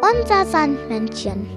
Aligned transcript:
Unser 0.00 0.46
Sandmännchen. 0.46 1.48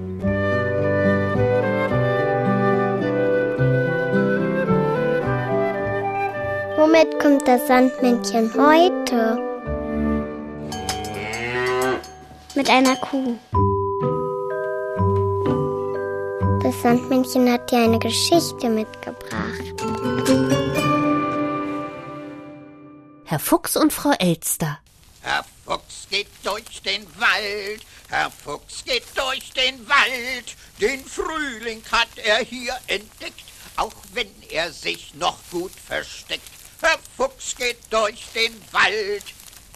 Womit 6.77 7.19
kommt 7.19 7.47
das 7.47 7.67
Sandmännchen 7.67 8.51
heute? 8.53 9.37
Mit 12.55 12.69
einer 12.69 12.95
Kuh. 12.95 13.35
Das 16.63 16.81
Sandmännchen 16.81 17.51
hat 17.51 17.71
dir 17.71 17.79
eine 17.79 17.99
Geschichte 17.99 18.69
mitgebracht. 18.69 19.75
Herr 23.25 23.39
Fuchs 23.39 23.77
und 23.77 23.93
Frau 23.93 24.11
Elster. 24.17 24.79
Geht 26.09 26.27
durch 26.43 26.81
den 26.83 27.05
Wald, 27.19 27.81
Herr 28.07 28.31
Fuchs 28.31 28.85
geht 28.85 29.03
durch 29.15 29.51
den 29.51 29.87
Wald, 29.89 30.55
den 30.79 31.03
Frühling 31.05 31.83
hat 31.91 32.17
er 32.17 32.39
hier 32.39 32.77
entdeckt, 32.87 33.43
auch 33.75 33.93
wenn 34.13 34.31
er 34.49 34.71
sich 34.71 35.13
noch 35.15 35.37
gut 35.51 35.73
versteckt. 35.73 36.49
Herr 36.79 36.97
Fuchs 37.17 37.55
geht 37.57 37.79
durch 37.89 38.23
den 38.33 38.53
Wald. 38.71 39.25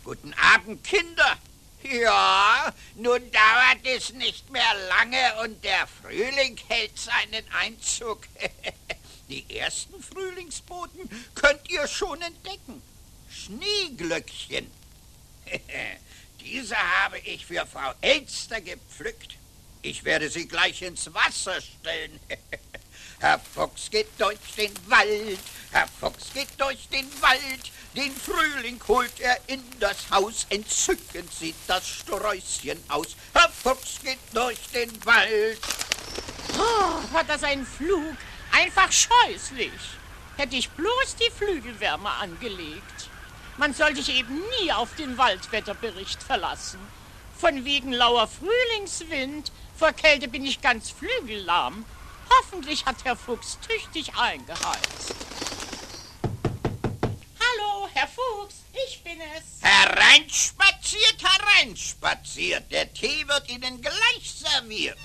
Guten 0.05 0.33
Abend, 0.35 0.81
Kinder. 0.85 1.37
Ja, 1.83 2.73
nun 2.95 3.29
dauert 3.31 3.83
es 3.83 4.13
nicht 4.13 4.49
mehr 4.51 4.73
lange 4.87 5.41
und 5.43 5.61
der 5.65 5.87
Frühling 5.87 6.57
hält 6.69 6.97
seinen 6.97 7.43
Einzug. 7.59 8.21
Die 9.29 9.57
ersten 9.57 10.01
Frühlingsboten 10.01 11.09
könnt 11.35 11.69
ihr 11.69 11.87
schon 11.87 12.21
entdecken. 12.21 12.81
Schneeglöckchen. 13.29 14.71
Diese 16.43 16.75
habe 16.75 17.19
ich 17.19 17.45
für 17.45 17.65
Frau 17.65 17.93
Elster 18.01 18.61
gepflückt. 18.61 19.37
Ich 19.83 20.03
werde 20.03 20.29
sie 20.29 20.47
gleich 20.47 20.81
ins 20.81 21.13
Wasser 21.13 21.59
stellen. 21.61 22.19
Herr 23.19 23.39
Fuchs 23.39 23.89
geht 23.91 24.09
durch 24.17 24.39
den 24.57 24.73
Wald, 24.87 25.39
Herr 25.71 25.87
Fuchs 25.99 26.33
geht 26.33 26.49
durch 26.57 26.87
den 26.89 27.07
Wald, 27.21 27.71
den 27.95 28.15
Frühling 28.15 28.81
holt 28.87 29.19
er 29.19 29.37
in 29.45 29.63
das 29.79 30.09
Haus, 30.09 30.47
entzückend 30.49 31.31
sieht 31.31 31.55
das 31.67 31.87
Sträußchen 31.87 32.83
aus. 32.89 33.15
Herr 33.33 33.49
Fuchs 33.49 33.99
geht 34.03 34.17
durch 34.33 34.59
den 34.73 35.05
Wald. 35.05 35.59
Oh, 36.57 37.13
hat 37.13 37.29
das 37.29 37.43
einen 37.43 37.65
Flug? 37.65 38.15
Einfach 38.51 38.91
scheußlich. 38.91 39.71
Hätte 40.37 40.55
ich 40.55 40.69
bloß 40.71 41.15
die 41.19 41.31
Flügelwärme 41.31 42.09
angelegt. 42.09 43.00
Man 43.57 43.73
soll 43.73 43.95
sich 43.95 44.09
eben 44.15 44.41
nie 44.59 44.71
auf 44.71 44.95
den 44.95 45.17
Waldwetterbericht 45.17 46.23
verlassen. 46.23 46.79
Von 47.37 47.65
wegen 47.65 47.91
lauer 47.91 48.27
Frühlingswind, 48.27 49.51
vor 49.75 49.91
Kälte 49.93 50.27
bin 50.27 50.45
ich 50.45 50.61
ganz 50.61 50.91
flügellahm. 50.91 51.85
Hoffentlich 52.29 52.85
hat 52.85 53.03
Herr 53.03 53.15
Fuchs 53.15 53.57
tüchtig 53.67 54.15
eingeheizt. 54.15 55.15
Hallo, 57.39 57.89
Herr 57.93 58.07
Fuchs, 58.07 58.55
ich 58.87 59.03
bin 59.03 59.19
es. 59.19 59.61
Hereinspaziert, 59.61 61.17
hereinspaziert. 61.21 62.71
Der 62.71 62.93
Tee 62.93 63.27
wird 63.27 63.49
Ihnen 63.49 63.81
gleich 63.81 64.33
serviert. 64.33 64.97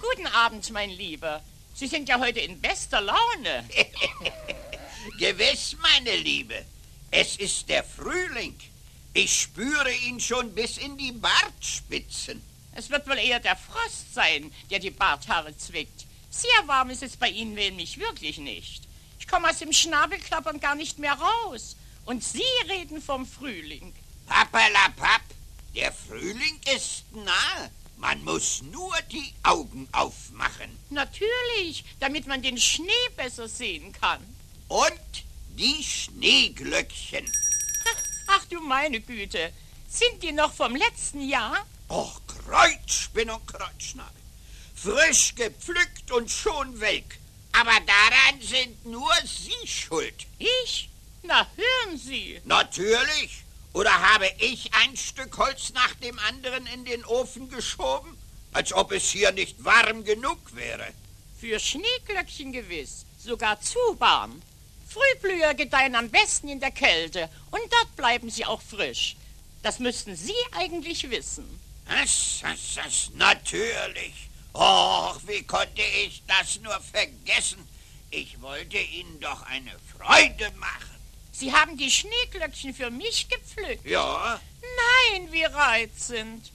Guten 0.00 0.26
Abend, 0.28 0.68
mein 0.70 0.90
Lieber. 0.90 1.42
Sie 1.74 1.86
sind 1.86 2.08
ja 2.08 2.18
heute 2.18 2.40
in 2.40 2.60
bester 2.60 3.00
Laune. 3.00 3.68
Gewiss, 5.16 5.76
meine 5.80 6.16
Liebe. 6.16 6.64
Es 7.12 7.36
ist 7.36 7.68
der 7.68 7.84
Frühling. 7.84 8.58
Ich 9.12 9.42
spüre 9.42 9.92
ihn 10.08 10.18
schon 10.18 10.52
bis 10.52 10.76
in 10.76 10.98
die 10.98 11.12
Bartspitzen. 11.12 12.42
Es 12.72 12.90
wird 12.90 13.06
wohl 13.08 13.18
eher 13.18 13.38
der 13.38 13.54
Frost 13.54 14.12
sein, 14.12 14.52
der 14.70 14.80
die 14.80 14.90
Barthaare 14.90 15.56
zwickt. 15.56 16.06
Sehr 16.30 16.66
warm 16.66 16.90
ist 16.90 17.04
es 17.04 17.16
bei 17.16 17.28
Ihnen 17.28 17.54
nämlich 17.54 17.98
wirklich 17.98 18.38
nicht. 18.38 18.88
Ich 19.20 19.28
komme 19.28 19.48
aus 19.48 19.60
dem 19.60 19.72
Schnabelklappern 19.72 20.58
gar 20.58 20.74
nicht 20.74 20.98
mehr 20.98 21.14
raus. 21.14 21.76
Und 22.06 22.24
Sie 22.24 22.42
reden 22.68 23.00
vom 23.00 23.24
Frühling. 23.24 23.94
Pappalapapp, 24.26 25.22
der 25.76 25.92
Frühling 25.92 26.58
ist 26.74 27.04
nahe. 27.12 27.70
Man 27.98 28.24
muss 28.24 28.62
nur 28.62 28.92
die 29.12 29.32
Augen 29.44 29.88
aufmachen. 29.92 30.76
Natürlich, 30.90 31.84
damit 32.00 32.26
man 32.26 32.42
den 32.42 32.58
Schnee 32.58 32.90
besser 33.16 33.46
sehen 33.46 33.92
kann. 33.92 34.33
Und 34.68 35.24
die 35.56 35.82
Schneeglöckchen. 35.82 37.30
Ach 38.28 38.44
du 38.46 38.60
meine 38.60 39.00
Güte, 39.00 39.52
sind 39.88 40.22
die 40.22 40.32
noch 40.32 40.52
vom 40.52 40.74
letzten 40.74 41.28
Jahr? 41.28 41.66
Och, 41.88 42.20
Kreuzspinn 42.26 43.30
und 43.30 43.46
Kreuzschnabel. 43.46 44.10
Frisch 44.74 45.34
gepflückt 45.34 46.10
und 46.10 46.30
schon 46.30 46.80
weg. 46.80 47.20
Aber 47.52 47.78
daran 47.86 48.40
sind 48.40 48.84
nur 48.84 49.14
Sie 49.24 49.68
schuld. 49.68 50.26
Ich? 50.38 50.88
Na, 51.22 51.46
hören 51.56 51.98
Sie. 51.98 52.40
Natürlich. 52.44 53.44
Oder 53.72 53.92
habe 53.92 54.28
ich 54.38 54.72
ein 54.74 54.96
Stück 54.96 55.36
Holz 55.38 55.72
nach 55.72 55.94
dem 55.96 56.18
anderen 56.18 56.66
in 56.66 56.84
den 56.84 57.04
Ofen 57.04 57.48
geschoben? 57.48 58.16
Als 58.52 58.72
ob 58.72 58.92
es 58.92 59.10
hier 59.10 59.32
nicht 59.32 59.64
warm 59.64 60.04
genug 60.04 60.38
wäre. 60.54 60.86
Für 61.40 61.58
Schneeglöckchen 61.58 62.52
gewiss, 62.52 63.04
sogar 63.18 63.60
zu 63.60 63.78
warm. 63.98 64.42
Frühblüher 64.94 65.54
gedeihen 65.54 65.96
am 65.96 66.08
besten 66.08 66.48
in 66.48 66.60
der 66.60 66.70
Kälte 66.70 67.28
und 67.50 67.62
dort 67.70 67.96
bleiben 67.96 68.30
sie 68.30 68.46
auch 68.46 68.62
frisch. 68.62 69.16
Das 69.64 69.78
müssten 69.78 70.14
Sie 70.14 70.34
eigentlich 70.52 71.10
wissen. 71.10 71.60
Das, 71.88 72.40
das, 72.42 72.74
das, 72.74 73.10
natürlich. 73.14 74.14
Och, 74.52 75.18
wie 75.26 75.42
konnte 75.42 75.82
ich 76.04 76.22
das 76.26 76.60
nur 76.60 76.78
vergessen? 76.80 77.66
Ich 78.10 78.40
wollte 78.42 78.78
Ihnen 78.78 79.18
doch 79.20 79.42
eine 79.42 79.72
Freude 79.96 80.50
machen. 80.58 81.00
Sie 81.32 81.52
haben 81.52 81.76
die 81.78 81.90
Schneeglöckchen 81.90 82.74
für 82.74 82.90
mich 82.90 83.28
gepflückt. 83.28 83.86
Ja? 83.86 84.38
Nein, 84.60 85.32
wie 85.32 85.44
reizend. 85.44 86.52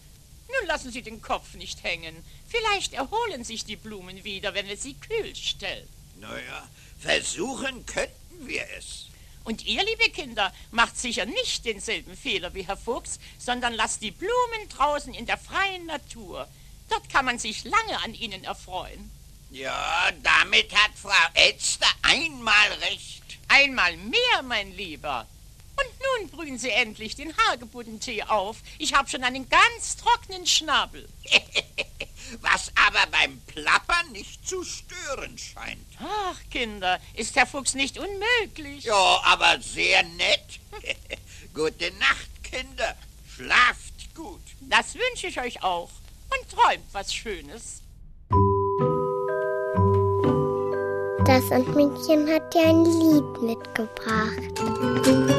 Nun 0.48 0.68
lassen 0.68 0.92
Sie 0.92 1.02
den 1.02 1.22
Kopf 1.22 1.56
nicht 1.56 1.84
hängen. 1.84 2.24
Vielleicht 2.48 2.94
erholen 2.94 3.44
sich 3.44 3.66
die 3.66 3.76
Blumen 3.76 4.24
wieder, 4.24 4.54
wenn 4.54 4.68
wir 4.68 4.78
sie 4.78 4.94
kühl 4.94 5.36
stellen. 5.36 5.88
Naja, 6.20 6.70
versuchen 7.00 7.86
könnten 7.86 8.19
wir 8.48 8.66
es. 8.78 9.06
Und 9.44 9.66
ihr, 9.66 9.84
liebe 9.84 10.12
Kinder, 10.12 10.54
macht 10.72 10.98
sicher 10.98 11.26
nicht 11.26 11.66
denselben 11.66 12.16
Fehler 12.16 12.54
wie 12.54 12.68
Herr 12.68 12.78
Fuchs, 12.78 13.20
sondern 13.38 13.74
lasst 13.74 14.02
die 14.02 14.12
Blumen 14.12 14.70
draußen 14.70 15.14
in 15.14 15.26
der 15.26 15.38
freien 15.38 15.86
Natur. 15.86 16.48
Dort 16.90 17.10
kann 17.10 17.26
man 17.26 17.40
sich 17.40 17.64
lange 17.64 18.04
an 18.04 18.14
ihnen 18.14 18.44
erfreuen. 18.44 19.10
Ja, 19.52 20.12
damit 20.22 20.76
hat 20.76 20.92
Frau 20.96 21.10
Elster 21.34 21.88
einmal 22.04 22.72
recht. 22.82 23.24
Einmal 23.48 23.98
mehr, 23.98 24.44
mein 24.44 24.76
Lieber. 24.76 25.26
Und 25.76 26.22
nun 26.22 26.30
brühen 26.30 26.60
Sie 26.60 26.70
endlich 26.70 27.16
den 27.16 27.36
Hagebuttentee 27.36 28.24
auf. 28.24 28.58
Ich 28.78 28.94
habe 28.94 29.10
schon 29.10 29.24
einen 29.24 29.50
ganz 29.50 29.98
trockenen 29.98 30.46
Schnabel. 30.46 31.08
Was 32.42 32.72
aber 32.88 33.06
beim 33.12 33.40
Plappern 33.42 34.12
nicht 34.12 34.48
zu 34.48 34.64
stören 34.64 35.38
scheint. 35.38 35.86
Ach, 36.00 36.38
Kinder, 36.52 37.00
ist 37.16 37.36
Herr 37.36 37.48
Fuchs 37.48 37.74
nicht 37.74 37.98
unmöglich. 37.98 38.84
Ja, 38.84 39.22
aber 39.24 39.60
sehr 39.62 40.04
nett. 40.04 40.60
Gute 41.54 41.92
Nacht, 42.00 42.44
Kinder. 42.44 42.96
Schlaft 43.36 44.16
gut. 44.16 44.42
Das 44.62 44.96
wünsche 44.96 45.28
ich 45.28 45.40
euch 45.40 45.64
auch. 45.64 45.90
Und 46.30 46.50
träumt 46.50 46.86
was 46.92 47.14
Schönes. 47.14 47.82
Das 51.26 51.48
Sandmännchen 51.48 52.28
hat 52.28 52.54
dir 52.54 52.68
ein 52.68 52.86
Lied 52.86 53.42
mitgebracht. 53.42 55.39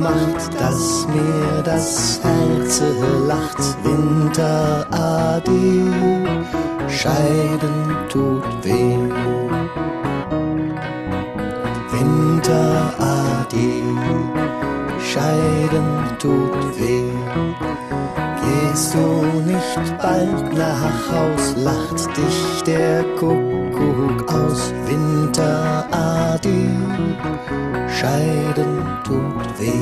Macht, 0.00 0.60
dass 0.60 1.06
mir 1.08 1.62
das 1.62 2.20
Herz 2.22 2.82
lacht. 3.26 3.58
Winterade, 3.84 5.50
Scheiden 6.88 7.96
tut 8.08 8.44
weh. 8.62 8.98
Winterade, 11.92 13.66
Scheiden 15.00 15.88
tut 16.18 16.78
weh. 16.78 17.12
Gehst 18.42 18.94
du 18.94 19.26
nicht 19.42 19.98
bald 19.98 20.54
nach 20.54 21.10
Haus, 21.10 21.54
lacht 21.56 22.16
dich 22.16 22.62
der 22.66 23.02
Kuckuck 23.16 24.32
aus. 24.32 24.72
Winterade, 24.86 26.58
scheiden 27.96 28.82
tut 29.04 29.58
weh. 29.58 29.72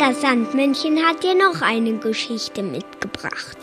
Das 0.00 0.20
Sandmännchen 0.20 0.98
hat 0.98 1.22
dir 1.22 1.34
noch 1.34 1.62
eine 1.62 1.98
Geschichte 1.98 2.62
mitgebracht. 2.62 3.58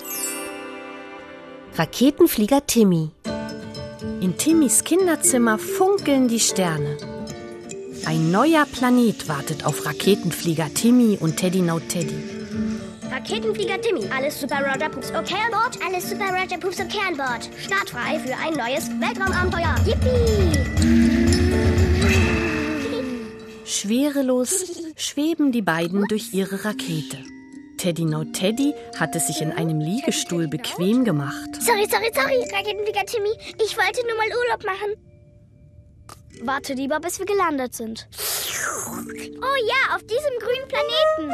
Raketenflieger 1.75 2.65
Timmy. 2.65 3.09
In 4.21 4.37
Timmys 4.37 4.83
Kinderzimmer 4.83 5.57
funkeln 5.57 6.27
die 6.27 6.39
Sterne. 6.39 7.10
Ein 8.05 8.31
neuer 8.31 8.65
Planet 8.65 9.27
wartet 9.27 9.65
auf 9.65 9.85
Raketenflieger 9.85 10.73
Timmy 10.73 11.17
und 11.19 11.37
Teddy 11.37 11.61
Now 11.61 11.79
Teddy. 11.79 12.17
Raketenflieger 13.09 13.79
Timmy, 13.81 14.05
alles 14.15 14.39
Super 14.41 14.61
Roger 14.65 14.89
Pups 14.89 15.11
okay 15.11 15.35
an 15.45 15.51
Bord? 15.51 15.77
Alles 15.85 16.09
Super 16.09 16.31
Roger 16.33 16.57
Pups 16.57 16.79
okay 16.79 16.99
an 17.07 17.17
Bord. 17.17 17.49
Startfrei 17.57 18.19
für 18.19 18.35
ein 18.37 18.53
neues 18.53 18.89
Weltraumabenteuer. 18.99 19.75
Yippie! 19.85 20.51
Schwerelos 23.65 24.65
schweben 24.95 25.51
die 25.51 25.61
beiden 25.61 26.05
durch 26.07 26.33
ihre 26.33 26.65
Rakete. 26.65 27.17
Teddy 27.77 28.05
Now 28.05 28.23
Teddy 28.25 28.73
hat 28.99 29.15
es 29.15 29.27
sich 29.27 29.41
in 29.41 29.51
einem 29.51 29.79
Liegestuhl 29.79 30.47
bequem 30.47 31.03
gemacht. 31.03 31.49
Sorry, 31.59 31.87
sorry, 31.89 32.11
sorry, 32.13 32.39
Raketenflieger 32.51 33.05
Timmy. 33.05 33.31
Ich 33.63 33.77
wollte 33.77 34.05
nur 34.07 34.17
mal 34.17 34.27
Urlaub 34.27 34.65
machen. 34.65 35.10
Warte 36.41 36.73
lieber, 36.73 36.99
bis 36.99 37.19
wir 37.19 37.25
gelandet 37.25 37.75
sind. 37.75 38.07
Oh 38.87 39.57
ja, 39.67 39.95
auf 39.95 40.03
diesem 40.03 40.39
grünen 40.39 40.67
Planeten. 40.67 41.31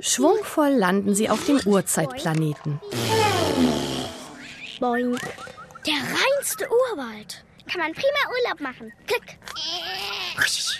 Schwungvoll 0.00 0.70
landen 0.70 1.14
sie 1.14 1.28
auf 1.28 1.44
dem 1.44 1.60
Urzeitplaneten. 1.64 2.80
Boing. 4.80 5.18
Der 5.86 5.94
reinste 5.94 6.68
Urwald. 6.92 7.44
Kann 7.70 7.80
man 7.80 7.92
prima 7.92 8.06
Urlaub 8.30 8.60
machen. 8.60 8.92
Klick. 9.06 9.38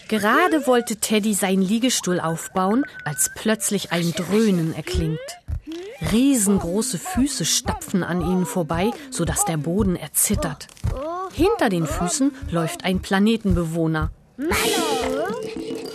Gerade 0.09 0.67
wollte 0.67 0.97
Teddy 0.97 1.35
seinen 1.35 1.63
Liegestuhl 1.63 2.19
aufbauen, 2.19 2.87
als 3.05 3.31
plötzlich 3.37 3.93
ein 3.93 4.13
Dröhnen 4.13 4.75
erklingt. 4.75 5.19
Riesengroße 6.13 6.99
Füße 6.99 7.45
stapfen 7.45 8.03
an 8.03 8.23
ihnen 8.23 8.47
vorbei, 8.47 8.91
sodass 9.11 9.45
der 9.45 9.59
Boden 9.59 9.97
erzittert. 9.97 10.69
Hinter 11.33 11.69
den 11.69 11.87
Füßen 11.87 12.35
läuft 12.51 12.85
ein 12.85 13.03
Planetenbewohner. 13.03 14.11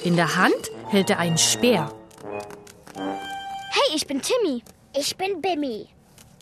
In 0.04 0.16
der 0.16 0.36
Hand 0.36 0.72
hält 0.89 1.10
er 1.10 1.19
einen 1.19 1.38
Speer. 1.38 1.92
Hey, 2.96 3.96
ich 3.96 4.06
bin 4.06 4.22
Timmy. 4.22 4.63
Ich 4.96 5.16
bin 5.16 5.42
Bimmy. 5.42 5.88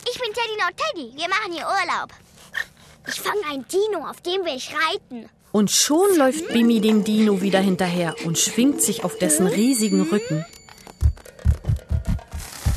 Ich 0.06 0.20
bin 0.20 0.32
Teddy 0.34 0.56
Now 0.58 0.68
Teddy. 0.76 1.16
Wir 1.16 1.28
machen 1.28 1.52
hier 1.52 1.64
Urlaub. 1.64 2.10
Ich 3.06 3.20
fange 3.20 3.42
ein 3.50 3.64
Dino, 3.68 4.06
auf 4.08 4.20
dem 4.20 4.44
will 4.44 4.56
ich 4.56 4.72
reiten. 4.72 5.28
Und 5.50 5.70
schon 5.70 6.16
läuft 6.16 6.48
Bimmy 6.48 6.80
dem 6.80 7.04
Dino 7.04 7.42
wieder 7.42 7.60
hinterher 7.60 8.14
und 8.24 8.38
schwingt 8.38 8.80
sich 8.80 9.04
auf 9.04 9.18
dessen 9.18 9.46
riesigen 9.46 10.02
Rücken. 10.02 10.44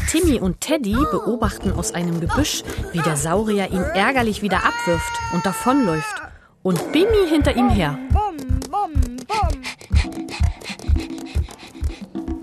Timmy 0.09 0.39
und 0.39 0.61
Teddy 0.61 0.95
beobachten 1.11 1.71
aus 1.71 1.93
einem 1.93 2.19
Gebüsch, 2.19 2.63
wie 2.91 2.99
der 2.99 3.17
Saurier 3.17 3.71
ihn 3.71 3.81
ärgerlich 3.81 4.41
wieder 4.41 4.63
abwirft 4.65 5.11
und 5.33 5.45
davonläuft. 5.45 6.21
Und 6.63 6.91
Bimmy 6.91 7.27
hinter 7.29 7.55
ihm 7.55 7.69
her. 7.69 7.97
Bum, 8.11 8.37
bum, 8.71 8.91
bum. 9.27 9.61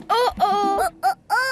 Oh, 0.08 0.30
oh. 0.40 0.82
oh, 1.02 1.06
oh. 1.28 1.42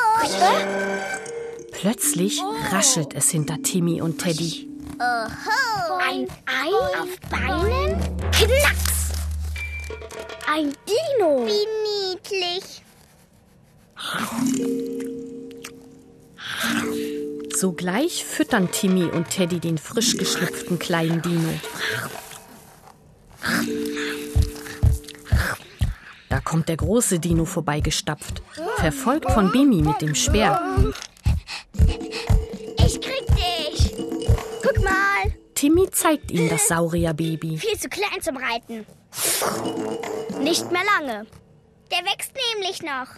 Plötzlich 1.72 2.42
raschelt 2.70 3.14
es 3.14 3.30
hinter 3.30 3.62
Timmy 3.62 4.00
und 4.02 4.18
Teddy. 4.18 4.69
Ein 5.00 6.28
Ei 6.44 6.68
auf 7.00 7.18
Beinen? 7.30 7.98
Knacks! 8.32 9.12
Ein 10.46 10.74
Dino. 10.86 11.46
Wie 11.46 12.12
niedlich. 12.12 12.82
Sogleich 17.56 18.26
füttern 18.26 18.70
Timmy 18.70 19.04
und 19.04 19.30
Teddy 19.30 19.58
den 19.58 19.78
frisch 19.78 20.18
geschlüpften 20.18 20.78
kleinen 20.78 21.22
Dino. 21.22 21.54
Da 26.28 26.40
kommt 26.40 26.68
der 26.68 26.76
große 26.76 27.20
Dino 27.20 27.46
vorbeigestapft, 27.46 28.42
verfolgt 28.76 29.30
von 29.30 29.50
Bimi 29.50 29.80
mit 29.80 30.02
dem 30.02 30.14
Speer. 30.14 30.92
Timmy 35.60 35.90
zeigt 35.90 36.30
ihm 36.30 36.48
das 36.48 36.68
Saurierbaby. 36.68 37.58
Viel 37.58 37.78
zu 37.78 37.90
klein 37.90 38.22
zum 38.22 38.38
Reiten. 38.38 38.86
Nicht 40.42 40.72
mehr 40.72 40.80
lange. 40.98 41.26
Der 41.90 41.98
wächst 41.98 42.32
nämlich 42.54 42.80
noch. 42.80 43.08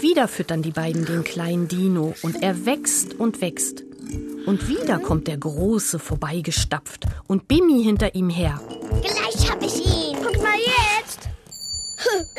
Wieder 0.00 0.28
füttern 0.28 0.62
die 0.62 0.70
beiden 0.70 1.04
den 1.06 1.24
kleinen 1.24 1.66
Dino 1.66 2.14
und 2.22 2.44
er 2.44 2.64
wächst 2.64 3.14
und 3.14 3.40
wächst. 3.40 3.82
Und 4.46 4.68
wieder 4.68 5.00
kommt 5.00 5.26
der 5.26 5.38
Große 5.38 5.98
vorbeigestapft 5.98 7.06
und 7.26 7.48
Bimi 7.48 7.82
hinter 7.82 8.14
ihm 8.14 8.30
her. 8.30 8.60
Gleich 9.02 9.50
hab 9.50 9.60
ich 9.64 9.84
ihn. 9.84 9.89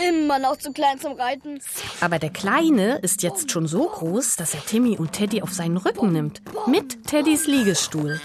Immer 0.07 0.39
noch 0.39 0.57
zu 0.57 0.71
klein 0.71 0.99
zum 0.99 1.13
Reiten. 1.13 1.59
Aber 1.99 2.19
der 2.19 2.29
Kleine 2.29 2.97
ist 2.99 3.23
jetzt 3.23 3.51
schon 3.51 3.67
so 3.67 3.87
groß, 3.87 4.35
dass 4.35 4.53
er 4.53 4.65
Timmy 4.65 4.97
und 4.97 5.13
Teddy 5.13 5.41
auf 5.41 5.53
seinen 5.53 5.77
Rücken 5.77 6.11
nimmt. 6.11 6.41
Mit 6.67 7.05
Teddys 7.07 7.47
Liegestuhl. 7.47 8.19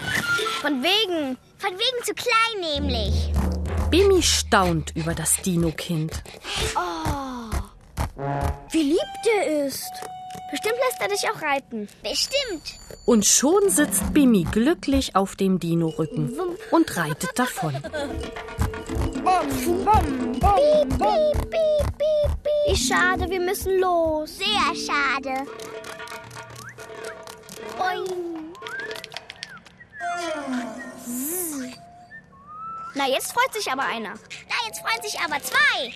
Von 0.61 0.83
wegen. 0.83 1.37
Von 1.57 1.71
wegen 1.71 2.03
zu 2.03 2.13
klein 2.13 2.81
nämlich. 2.81 3.31
Bimi 3.89 4.21
staunt 4.21 4.95
über 4.95 5.13
das 5.13 5.37
Dino-Kind. 5.41 6.23
Wie 8.71 8.83
lieb 8.83 8.99
der 9.25 9.65
ist. 9.65 9.91
Bestimmt 10.51 10.75
lässt 10.87 11.01
er 11.01 11.07
dich 11.09 11.29
auch 11.29 11.41
reiten. 11.41 11.87
Bestimmt. 12.03 12.79
Und 13.05 13.25
schon 13.25 13.69
sitzt 13.69 14.13
Bimi 14.13 14.45
glücklich 14.51 15.15
auf 15.15 15.35
dem 15.35 15.59
Dino-Rücken 15.59 16.37
und 16.71 16.97
reitet 16.97 17.31
davon. 17.35 17.73
Bom, 19.27 19.45
bom, 19.83 20.39
bom, 20.39 20.55
piep, 20.55 20.89
piep, 20.99 21.49
piep, 21.51 21.87
piep, 21.99 22.31
piep. 22.43 22.69
Wie 22.69 22.75
schade, 22.77 23.29
wir 23.29 23.41
müssen 23.41 23.77
los. 23.77 24.37
Sehr 24.37 24.73
schade. 24.73 25.45
Boing. 27.77 28.53
Na, 32.95 33.07
jetzt 33.09 33.33
freut 33.33 33.53
sich 33.53 33.69
aber 33.69 33.83
einer. 33.83 34.13
Na, 34.47 34.55
jetzt 34.65 34.79
freuen 34.79 35.01
sich 35.01 35.19
aber 35.19 35.41
zwei. 35.43 35.91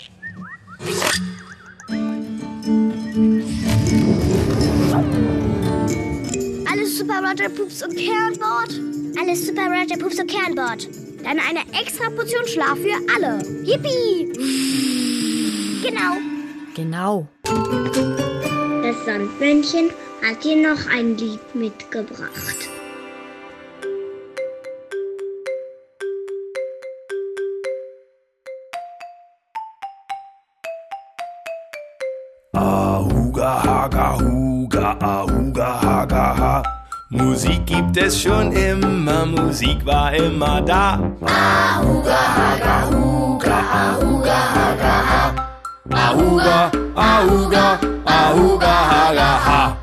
Alles 6.69 6.97
Super 6.97 7.19
Roger 7.25 7.49
Poops 7.49 7.81
und 7.81 7.95
Kernbord? 7.95 8.73
Alles 9.21 9.47
Super 9.47 9.67
Roger 9.67 9.97
Poops 9.97 10.19
und 10.19 10.29
Kernbord. 10.29 11.10
Dann 11.23 11.39
eine 11.39 11.61
extra 11.79 12.09
Portion 12.09 12.47
Schlaf 12.47 12.77
für 12.79 12.97
alle. 13.15 13.39
Yippie! 13.63 14.31
Genau. 15.83 16.17
Genau. 16.75 17.27
Das 18.83 19.05
Sandmännchen 19.05 19.91
hat 20.21 20.43
dir 20.43 20.55
noch 20.55 20.89
ein 20.89 21.17
Lied 21.17 21.55
mitgebracht. 21.55 22.69
Ahuga, 32.53 33.63
haga, 33.63 34.19
huga, 34.19 34.97
ahuga. 34.99 35.80
Musik 37.13 37.65
gibt 37.65 37.97
es 37.97 38.21
schon 38.21 38.53
immer, 38.53 39.25
Musik 39.25 39.85
war 39.85 40.13
immer 40.13 40.61
da. 40.61 40.93
Ahuga, 41.21 42.15
haga, 42.15 42.87
huga, 42.89 43.57
ahuga, 43.59 44.37
haga, 44.55 44.95
ha. 45.09 45.51
Ahuga, 45.91 46.71
ahuga, 46.95 47.79
ahuga, 48.05 48.73
haga, 48.91 49.45
ha. 49.45 49.77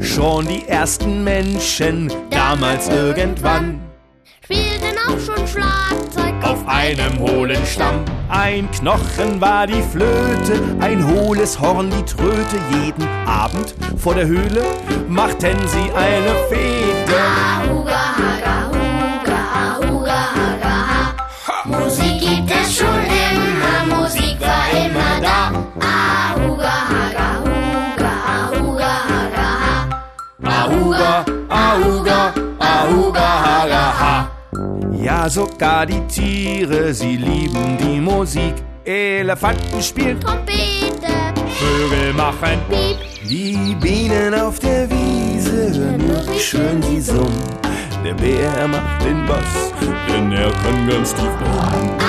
Schon 0.00 0.48
die 0.48 0.66
ersten 0.66 1.22
Menschen, 1.22 2.12
damals 2.28 2.88
irgendwann, 2.88 3.78
spielten 4.42 4.73
auch 5.06 5.18
schon 5.18 5.46
Schlagzeug 5.46 6.34
auf 6.42 6.66
einem 6.66 7.18
hohlen 7.18 7.64
Stamm. 7.66 8.04
Ein 8.28 8.70
Knochen 8.70 9.40
war 9.40 9.66
die 9.66 9.82
Flöte, 9.82 10.60
ein 10.80 11.06
hohles 11.06 11.60
Horn 11.60 11.90
die 11.90 12.04
Tröte. 12.04 12.58
Jeden 12.70 13.06
Abend 13.26 13.74
vor 13.96 14.14
der 14.14 14.26
Höhle 14.26 14.62
machten 15.08 15.56
sie 15.68 15.90
eine 15.94 16.34
Fete. 16.48 17.14
Ahuga, 17.14 18.02
haga, 18.18 18.56
huga, 18.68 19.38
ahuga, 19.64 20.20
haga, 20.36 20.74
ha. 21.46 21.64
Musik 21.64 22.20
gibt 22.20 22.50
es 22.50 22.76
schon 22.78 22.88
immer, 22.88 23.96
Musik 23.96 24.40
war 24.40 24.66
immer 24.84 25.20
da. 25.20 25.52
Ahuga, 25.80 26.74
haga, 26.92 27.26
huga, 27.44 28.12
ahuga, 28.36 28.92
haga, 29.08 29.46
ha. 29.62 30.64
Ahuga, 30.64 31.24
Ahuga, 31.48 32.32
Ahuga, 32.58 33.20
Haga, 33.44 33.82
ha. 34.00 34.33
Ja, 35.04 35.28
sogar 35.28 35.84
die 35.84 36.00
Tiere, 36.06 36.94
sie 36.94 37.18
lieben 37.18 37.76
die 37.76 38.00
Musik. 38.00 38.54
Elefanten 38.86 39.82
spielen, 39.82 40.18
Trompete, 40.18 41.12
Vögel 41.58 42.14
machen 42.14 42.58
piep, 42.70 43.28
Die 43.28 43.76
Bienen 43.82 44.32
auf 44.32 44.58
der 44.60 44.88
Wiese 44.88 45.74
hören 45.74 46.02
wie 46.32 46.38
schön 46.38 46.82
sie 46.82 47.02
summen. 47.02 47.44
Der 48.02 48.14
Bär 48.14 48.66
macht 48.66 49.04
den 49.04 49.26
Bass, 49.26 49.72
denn 50.08 50.32
er 50.32 50.50
kann 50.50 50.88
ganz 50.88 51.14
tief 51.14 51.30
brummen. 51.38 52.03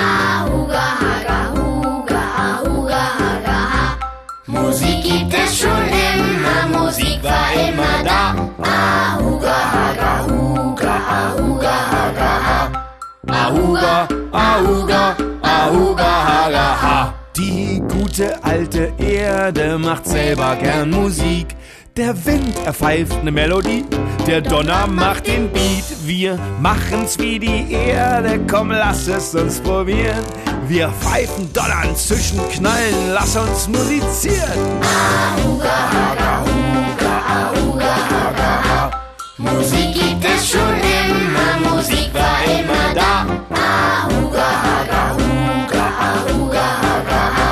Ha. 13.30 13.48
Ahuga, 13.48 14.08
Ahuga, 14.32 15.16
Ahuga, 15.42 16.04
Haga, 16.04 16.82
ha. 16.82 17.14
Die 17.36 17.82
gute 17.88 18.42
alte 18.42 18.92
Erde 18.98 19.78
macht 19.78 20.06
selber 20.06 20.56
gern 20.56 20.90
Musik. 20.90 21.56
Der 21.96 22.14
Wind, 22.26 22.54
er 22.66 22.74
pfeift 22.74 23.24
ne 23.24 23.32
Melodie, 23.32 23.82
der 24.26 24.42
Donner 24.42 24.86
macht 24.86 25.26
den 25.26 25.50
Beat. 25.50 25.84
Wir 26.04 26.38
machen's 26.60 27.18
wie 27.18 27.38
die 27.38 27.72
Erde, 27.72 28.38
komm, 28.50 28.70
lass 28.70 29.08
es 29.08 29.34
uns 29.34 29.60
probieren. 29.60 30.22
Wir 30.68 30.90
pfeifen, 30.90 31.50
donnern, 31.54 31.96
zischen, 31.96 32.38
knallen, 32.50 33.12
lass 33.14 33.34
uns 33.36 33.68
musizieren. 33.68 34.60
Musik 39.38 39.94
gibt 39.94 40.24
es 40.24 40.50
schon 40.50 40.60
immer, 40.60 41.76
Musik 41.76 42.05
immer 42.46 42.94
da. 42.94 43.26
Ahuga, 43.50 44.48
haga, 44.64 45.02
huga, 45.18 45.84
ahuga, 46.08 46.66
haga, 46.82 47.22
ha. 47.36 47.50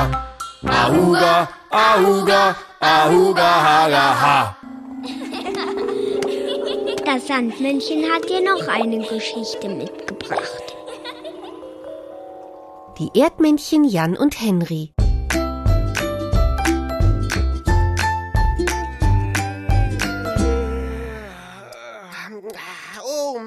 Ahuga, 0.67 1.49
Ahuga, 1.75 2.57
Ahuga, 2.81 3.51
Haga, 3.67 4.05
ha. 4.23 4.57
Das 7.05 7.27
Sandmännchen 7.27 8.05
hat 8.13 8.29
dir 8.31 8.41
noch 8.41 8.69
eine 8.69 8.99
Geschichte 8.99 9.69
mitgebracht. 9.69 10.77
Die 12.99 13.11
Erdmännchen 13.19 13.83
Jan 13.83 14.17
und 14.17 14.41
Henry. 14.41 14.94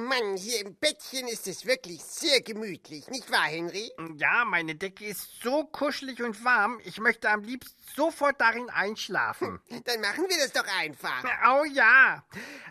Mann, 0.06 0.38
hier 0.38 0.62
im 0.62 0.76
Bettchen 0.76 1.28
ist 1.28 1.48
es 1.48 1.66
wirklich 1.66 2.04
sehr 2.04 2.42
gemütlich, 2.42 3.08
nicht 3.08 3.32
wahr, 3.32 3.46
Henry? 3.46 3.92
Ja, 4.18 4.46
meine 4.46 4.76
Decke 4.76 5.06
ist 5.06 5.42
so 5.42 5.66
kuschelig 5.66 6.22
und 6.22 6.44
warm, 6.44 6.80
ich 6.84 7.00
möchte 7.00 7.30
am 7.30 7.44
liebsten 7.44 7.76
sofort 7.96 8.40
darin 8.40 8.70
einschlafen. 8.70 9.60
Dann 9.86 10.02
machen 10.02 10.26
wir 10.28 10.38
das 10.38 10.52
doch 10.54 10.68
einfach. 10.78 11.24
Oh 11.50 11.66
ja. 11.66 12.24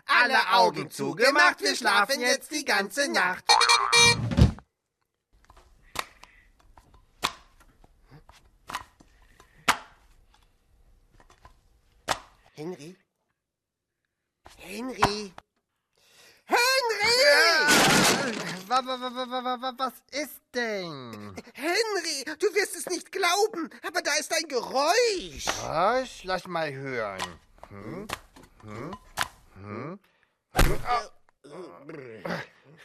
Alle 0.05 0.49
Augen 0.53 0.89
zugemacht, 0.89 1.61
wir 1.61 1.75
schlafen 1.75 2.21
jetzt 2.21 2.51
die 2.51 2.65
ganze 2.65 3.11
Nacht. 3.11 3.43
Henry? 12.53 12.95
Henry? 14.57 15.33
Was 18.69 19.93
ist 20.11 20.41
denn? 20.53 21.35
Henry, 21.53 22.25
du 22.39 22.53
wirst 22.53 22.75
es 22.75 22.85
nicht 22.87 23.11
glauben, 23.11 23.69
aber 23.87 24.01
da 24.01 24.13
ist 24.19 24.33
ein 24.33 24.47
Geräusch. 24.47 25.45
Was? 25.61 26.23
Lass 26.23 26.47
mal 26.47 26.73
hören. 26.73 27.39
Hm? 27.69 28.07
Hm? 28.63 28.97
Hm? 29.61 29.99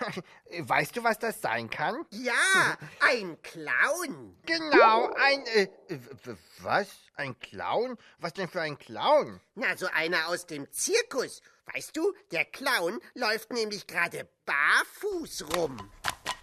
Weißt 0.60 0.96
du, 0.96 1.04
was 1.04 1.18
das 1.18 1.40
sein 1.40 1.70
kann? 1.70 2.04
Ja, 2.10 2.76
ein 3.00 3.40
Clown. 3.42 4.36
Genau, 4.46 5.12
ein... 5.14 5.46
Äh, 5.46 5.68
was? 6.58 6.88
Ein 7.14 7.38
Clown? 7.38 7.96
Was 8.18 8.32
denn 8.34 8.48
für 8.48 8.60
ein 8.60 8.78
Clown? 8.78 9.40
Na, 9.54 9.76
so 9.76 9.86
einer 9.86 10.28
aus 10.28 10.46
dem 10.46 10.70
Zirkus. 10.72 11.42
Weißt 11.72 11.96
du, 11.96 12.12
der 12.32 12.44
Clown 12.44 13.00
läuft 13.14 13.52
nämlich 13.52 13.86
gerade 13.86 14.28
barfuß 14.46 15.56
rum. 15.56 15.90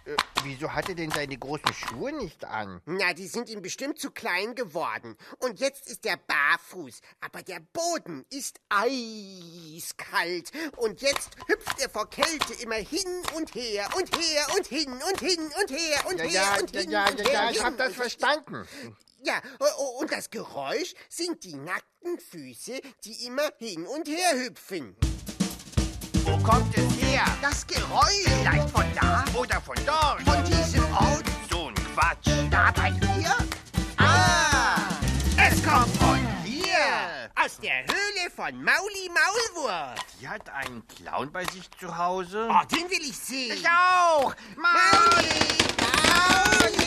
Äh, 0.06 0.16
wieso 0.44 0.72
hat 0.72 0.88
er 0.88 0.94
denn 0.94 1.10
seine 1.10 1.36
großen 1.36 1.72
Schuhe 1.74 2.12
nicht 2.12 2.44
an? 2.44 2.80
Na, 2.86 3.12
die 3.12 3.26
sind 3.26 3.48
ihm 3.50 3.62
bestimmt 3.62 3.98
zu 3.98 4.10
klein 4.10 4.54
geworden. 4.54 5.16
Und 5.38 5.60
jetzt 5.60 5.88
ist 5.88 6.06
er 6.06 6.16
barfuß. 6.16 7.00
Aber 7.20 7.42
der 7.42 7.60
Boden 7.72 8.24
ist 8.30 8.60
eiskalt. 8.68 10.50
Und 10.76 11.02
jetzt 11.02 11.30
hüpft 11.46 11.80
er 11.80 11.90
vor 11.90 12.08
Kälte 12.08 12.54
immer 12.62 12.76
hin 12.76 13.22
und 13.34 13.54
her 13.54 13.88
und 13.96 14.16
her 14.16 14.46
und 14.56 14.66
hin 14.66 14.90
und 14.90 15.20
hin 15.20 15.40
und 15.60 15.70
her 15.70 16.06
und 16.08 16.18
Ja, 16.18 16.24
her 16.24 16.32
ja, 16.32 16.56
und 16.60 16.74
ja, 16.74 16.80
hin 16.80 16.90
ja, 16.90 17.08
und 17.08 17.18
ja, 17.18 17.24
her. 17.24 17.32
ja, 17.32 17.50
ich 17.50 17.62
hab 17.62 17.76
das 17.76 17.94
verstanden. 17.94 18.66
Ja, 19.22 19.42
und 19.98 20.10
das 20.10 20.30
Geräusch 20.30 20.94
sind 21.10 21.44
die 21.44 21.54
nackten 21.54 22.18
Füße, 22.18 22.80
die 23.04 23.26
immer 23.26 23.50
hin 23.58 23.86
und 23.86 24.08
her 24.08 24.32
hüpfen. 24.32 24.96
Wo 26.24 26.38
kommt 26.38 26.74
es 26.76 27.02
her? 27.02 27.24
Das 27.42 27.66
Geräusch 27.66 28.24
Vielleicht 28.24 28.70
von 28.70 28.79
oder 29.50 29.60
von 29.60 29.76
dort? 29.84 30.22
von 30.22 30.44
diesem 30.44 30.84
Ort 30.94 31.24
So 31.50 31.68
ein 31.68 31.74
Quatsch. 31.74 32.28
da 32.50 32.70
bei 32.72 32.92
hier? 32.92 33.34
Ah, 33.96 34.76
es 35.36 35.62
kommt 35.62 35.96
von 35.96 36.18
hier, 36.44 37.30
aus 37.34 37.58
der 37.58 37.82
Höhle 37.84 38.30
von 38.34 38.62
Mauli 38.62 39.08
Maulwurf. 39.08 39.94
Die 40.20 40.28
hat 40.28 40.48
einen 40.50 40.86
Clown 40.86 41.32
bei 41.32 41.44
sich 41.46 41.68
zu 41.72 41.96
Hause. 41.96 42.48
Oh, 42.50 42.66
den 42.66 42.88
will 42.90 43.00
ich 43.02 43.16
sehen. 43.16 43.56
Ich 43.56 43.66
auch. 43.66 44.34
Mauli, 44.56 45.28
Mauli. 45.80 46.86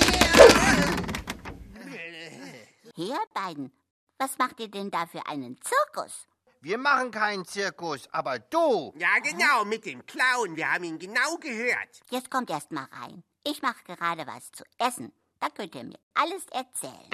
Ihr 2.95 3.19
beiden, 3.33 3.71
was 4.19 4.37
macht 4.37 4.59
ihr 4.59 4.69
denn 4.69 4.91
da 4.91 5.05
für 5.07 5.25
einen 5.27 5.57
Zirkus? 5.61 6.27
Wir 6.63 6.77
machen 6.77 7.11
keinen 7.11 7.43
Zirkus, 7.43 8.07
aber 8.13 8.39
du. 8.39 8.93
Ja, 8.95 9.19
genau, 9.21 9.65
mit 9.65 9.85
dem 9.85 10.05
Clown. 10.05 10.55
Wir 10.55 10.71
haben 10.71 10.85
ihn 10.85 10.97
genau 10.97 11.35
gehört. 11.35 11.99
Jetzt 12.09 12.31
kommt 12.31 12.49
erst 12.49 12.71
mal 12.71 12.87
rein. 12.89 13.21
Ich 13.45 13.61
mache 13.61 13.83
gerade 13.83 14.25
was 14.25 14.49
zu 14.53 14.63
essen. 14.79 15.11
Da 15.41 15.49
könnt 15.49 15.75
ihr 15.75 15.83
mir 15.83 15.99
alles 16.13 16.45
erzählen. 16.53 17.09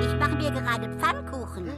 Ich 0.00 0.16
mache 0.16 0.36
mir 0.36 0.52
gerade 0.52 0.96
Pfannkuchen. 1.00 1.72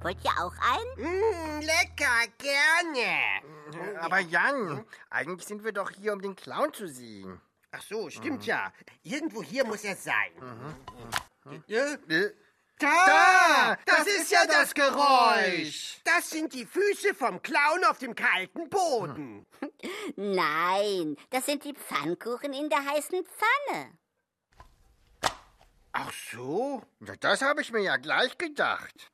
Wollt 0.00 0.16
ihr 0.24 0.30
auch 0.30 0.54
einen? 0.72 0.96
Mm, 0.96 1.60
lecker, 1.60 2.32
gerne. 2.38 4.00
Aber 4.00 4.18
Jan, 4.20 4.82
eigentlich 5.10 5.46
sind 5.46 5.62
wir 5.62 5.72
doch 5.72 5.90
hier, 5.90 6.14
um 6.14 6.22
den 6.22 6.36
Clown 6.36 6.72
zu 6.72 6.88
sehen. 6.88 7.38
Ach 7.70 7.82
so, 7.82 8.08
stimmt 8.08 8.46
ja. 8.46 8.72
Irgendwo 9.02 9.42
hier 9.42 9.66
muss 9.66 9.84
er 9.84 9.96
sein. 9.96 10.32
Ja? 11.66 11.96
Äh, 12.08 12.30
Da! 12.82 13.78
Das, 13.86 14.06
ist 14.06 14.30
ja 14.32 14.44
das 14.46 14.74
Geräusch! 14.74 16.00
Das 16.04 16.30
sind 16.30 16.52
die 16.52 16.66
Füße 16.66 17.14
vom 17.14 17.40
Clown 17.40 17.84
auf 17.84 17.98
dem 17.98 18.16
kalten 18.16 18.68
Boden. 18.68 19.46
Nein, 20.16 21.16
das 21.30 21.46
sind 21.46 21.64
die 21.64 21.74
Pfannkuchen 21.74 22.52
in 22.52 22.68
der 22.68 22.84
heißen 22.84 23.24
Pfanne. 23.24 23.92
Ach 25.92 26.12
so? 26.32 26.82
Na, 26.98 27.14
das 27.16 27.42
habe 27.42 27.60
ich 27.60 27.70
mir 27.70 27.82
ja 27.82 27.98
gleich 27.98 28.36
gedacht. 28.36 29.12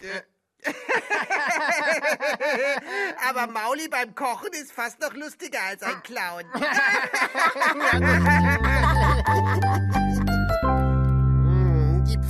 Aber 3.28 3.46
Mauli 3.46 3.88
beim 3.88 4.14
Kochen 4.14 4.52
ist 4.52 4.72
fast 4.72 5.00
noch 5.00 5.14
lustiger 5.14 5.62
als 5.62 5.82
ein 5.82 6.02
Clown. 6.02 6.44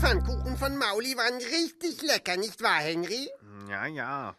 Pfannkuchen 0.01 0.57
von 0.57 0.77
Mauli 0.77 1.17
waren 1.17 1.39
richtig 1.39 2.03
lecker, 2.03 2.37
nicht 2.37 2.63
wahr, 2.63 2.81
Henry? 2.81 3.29
Ja, 3.69 3.87
ja. 3.87 4.37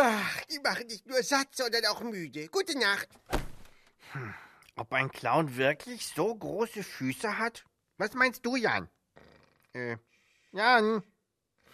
Ach, 0.00 0.42
die 0.44 0.58
machen 0.60 0.86
nicht 0.86 1.06
nur 1.06 1.22
satt, 1.22 1.48
sondern 1.54 1.84
auch 1.86 2.00
müde. 2.00 2.48
Gute 2.48 2.78
Nacht. 2.78 3.08
Hm. 4.12 4.34
Ob 4.76 4.92
ein 4.94 5.10
Clown 5.10 5.56
wirklich 5.56 6.06
so 6.06 6.34
große 6.34 6.82
Füße 6.82 7.38
hat? 7.38 7.64
Was 7.98 8.14
meinst 8.14 8.46
du, 8.46 8.56
Jan? 8.56 8.88
Äh, 9.74 9.98
Jan? 10.52 11.02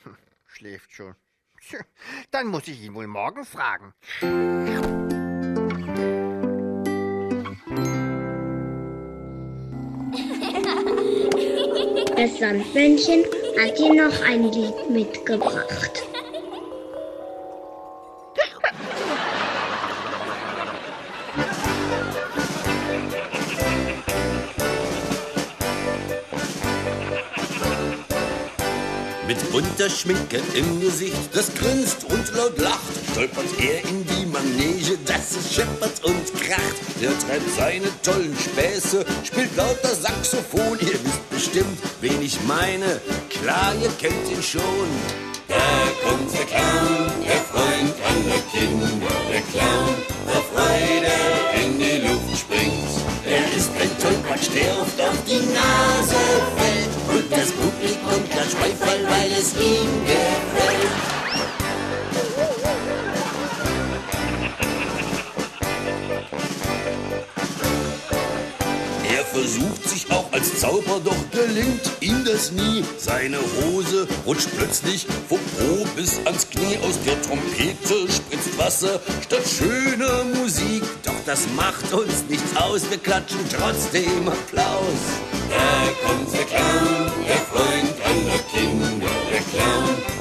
Hm, 0.02 0.16
schläft 0.46 0.92
schon. 0.92 1.14
Dann 2.32 2.48
muss 2.48 2.66
ich 2.66 2.82
ihn 2.82 2.94
wohl 2.94 3.06
morgen 3.06 3.44
fragen. 3.44 3.94
Das 12.20 12.38
Sandmännchen 12.38 13.24
hat 13.58 13.78
dir 13.78 13.94
noch 13.94 14.22
ein 14.26 14.52
Lied 14.52 14.90
mitgebracht. 14.90 16.02
Bunter 29.50 29.90
Schminke 29.90 30.40
im 30.54 30.80
Gesicht, 30.80 31.34
das 31.34 31.52
grinst 31.54 32.04
und 32.04 32.34
laut 32.36 32.58
lacht, 32.58 32.92
stolpert 33.10 33.46
er 33.58 33.88
in 33.88 34.06
die 34.06 34.26
Manege, 34.26 34.96
dass 35.04 35.36
es 35.36 35.54
scheppert 35.54 36.04
und 36.04 36.24
kracht. 36.40 36.76
Er 37.00 37.18
treibt 37.18 37.50
seine 37.56 37.88
tollen 38.02 38.36
Späße, 38.38 39.04
spielt 39.24 39.54
lauter 39.56 39.94
Saxophon, 39.94 40.78
ihr 40.80 40.98
wisst 41.04 41.30
bestimmt, 41.30 41.78
wen 42.00 42.22
ich 42.22 42.38
meine. 42.46 43.00
Klar, 43.28 43.74
ihr 43.82 43.90
kennt 43.98 44.30
ihn 44.30 44.42
schon. 44.42 44.88
Da 45.48 45.56
kommt 46.04 46.32
der 46.32 46.46
Clown, 46.46 47.10
der 47.24 47.40
Freund 47.50 47.94
aller 48.06 48.42
Kinder, 48.52 49.10
der 49.32 49.42
Clown, 49.50 49.94
der 50.28 50.42
Freude 50.52 51.64
in 51.64 51.78
die 51.78 52.06
Luft 52.06 52.38
springt. 52.38 52.88
Er 53.26 53.56
ist 53.56 53.70
ein 53.80 53.90
Tollpatsch, 54.00 54.48
der 54.54 54.80
oft 54.80 55.00
auf 55.00 55.24
die 55.26 55.44
Nase 55.52 56.16
fällt 56.56 56.79
das 72.40 72.52
nie. 72.52 72.82
Seine 72.96 73.38
Hose 73.38 74.06
rutscht 74.24 74.48
plötzlich 74.56 75.06
vom 75.28 75.38
Po 75.58 75.86
bis 75.94 76.18
ans 76.24 76.48
Knie. 76.48 76.78
Aus 76.82 76.98
der 77.04 77.20
Trompete 77.22 78.10
spritzt 78.10 78.56
Wasser 78.58 79.00
statt 79.22 79.46
schöner 79.46 80.24
Musik. 80.24 80.82
Doch 81.04 81.20
das 81.26 81.40
macht 81.54 81.92
uns 81.92 82.24
nichts 82.28 82.56
aus, 82.56 82.88
wir 82.88 82.98
klatschen 82.98 83.40
trotzdem 83.50 84.28
Applaus. 84.28 85.02
Da 85.50 86.06
kommt 86.06 86.32
der 86.32 86.44
Clown, 86.44 87.12
der 87.28 87.42
Freund 87.50 87.94
aller 88.08 88.40
Kinder, 88.52 89.14
der 89.30 89.42
Clown, 89.50 90.19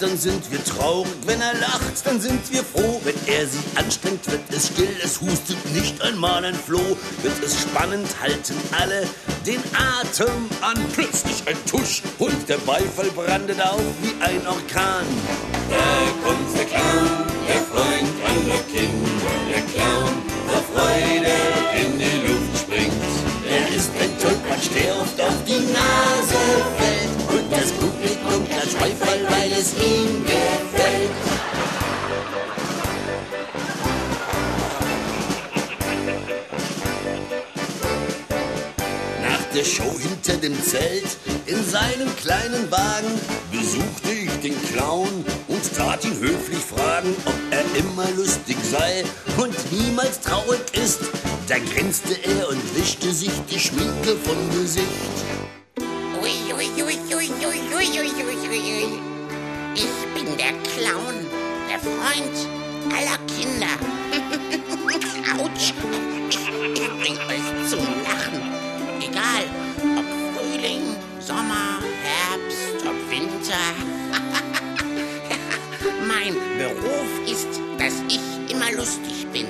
dann 0.00 0.16
sind 0.16 0.50
wir 0.50 0.62
traurig. 0.64 1.12
Wenn 1.26 1.40
er 1.40 1.54
lacht, 1.54 2.04
dann 2.04 2.20
sind 2.20 2.40
wir 2.52 2.64
froh. 2.64 3.00
Wenn 3.04 3.14
er 3.26 3.46
sich 3.46 3.64
anstrengt, 3.76 4.30
wird 4.30 4.40
es 4.50 4.68
still. 4.68 4.88
Es 5.02 5.20
hustet 5.20 5.58
nicht 5.74 6.00
einmal 6.02 6.44
ein 6.44 6.54
Floh. 6.54 6.96
Wird 7.22 7.44
es 7.44 7.60
spannend, 7.60 8.08
halten 8.20 8.56
alle 8.78 9.06
den 9.46 9.62
Atem 9.74 10.48
an. 10.62 10.78
Plötzlich 10.94 11.46
ein 11.46 11.56
Tusch 11.66 12.02
und 12.18 12.48
der 12.48 12.58
Beifall 12.58 13.10
brandet 13.14 13.60
auf 13.60 13.82
wie 14.02 14.14
ein 14.22 14.46
Orkan. 14.46 15.06
Da 15.68 16.28
kommt 16.28 16.56
der 16.56 16.64
Clown, 16.64 17.26
der 17.46 17.62
Freund 17.62 18.08
aller 18.24 18.62
Kinder. 18.72 19.19
Zelt 40.70 41.16
in 41.46 41.64
seinem 41.68 42.14
kleinen 42.14 42.70
Wagen 42.70 43.10
besuchte 43.50 44.12
ich 44.12 44.30
den 44.40 44.54
Clown 44.68 45.24
und 45.48 45.76
tat 45.76 46.04
ihn 46.04 46.16
höflich 46.16 46.60
fragen, 46.60 47.12
ob 47.24 47.34
er 47.50 47.64
immer 47.76 48.08
lustig 48.16 48.56
sei 48.70 49.02
und 49.36 49.52
niemals 49.72 50.20
traurig 50.20 50.60
ist. 50.74 51.00
Da 51.48 51.56
grinste 51.58 52.14
er 52.22 52.48
und 52.50 52.76
wischte 52.76 53.12
sich 53.12 53.32
die 53.50 53.58
Schminke 53.58 54.14
vom 54.22 54.48
Gesicht. 54.52 54.86
Ui, 56.22 56.54
ui, 56.54 56.68
ui, 56.84 56.98
ui, 57.16 57.16
ui, 57.16 57.60
ui, 57.74 57.88
ui, 57.98 58.10
ui, 58.48 58.60
ui. 58.60 59.00
Ich 59.74 59.98
bin 60.14 60.36
der 60.36 60.52
Clown, 60.70 61.26
der 61.68 61.80
Freund 61.80 62.36
aller 62.94 63.18
Kinder. 63.26 63.74
Autsch. 65.42 65.74
Beruf 76.80 77.30
ist, 77.30 77.60
dass 77.78 77.94
ich 78.08 78.20
immer 78.50 78.72
lustig 78.72 79.26
bin. 79.32 79.46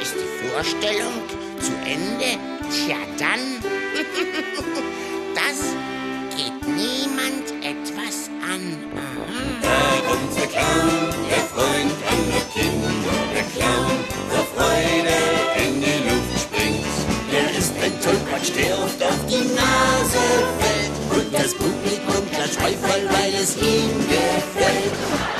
Ist 0.00 0.14
die 0.14 0.48
Vorstellung 0.48 1.12
zu 1.60 1.72
Ende? 1.84 2.38
Tja, 2.70 2.96
dann. 3.18 3.40
das 5.34 5.74
geht 6.36 6.66
niemand 6.66 7.50
etwas 7.62 8.30
an. 8.42 8.78
Kommt 10.06 10.36
der 10.36 10.46
Clown, 10.46 11.14
der 11.30 11.44
Freund 11.52 11.92
aller 12.10 12.44
Kinder, 12.54 13.18
der 13.34 13.46
Clown, 13.54 13.96
der 14.32 14.44
Freude 14.54 15.18
in 15.64 15.80
die 15.80 15.98
Luft 16.08 16.32
springt. 16.42 16.86
Er 17.32 17.58
ist 17.58 17.72
ein 17.82 18.00
Tollpatsch, 18.00 18.52
der 18.56 18.78
oft 18.78 19.02
auf 19.02 19.26
die 19.26 19.46
Nase 19.54 20.24
fällt. 20.60 20.94
Und 21.18 21.34
das 21.34 21.54
Publikum 21.54 22.30
klatscht 22.30 22.58
Beifall, 22.58 23.08
weil 23.10 23.34
es 23.34 23.56
ihm 23.56 23.98
gefällt. 24.08 25.31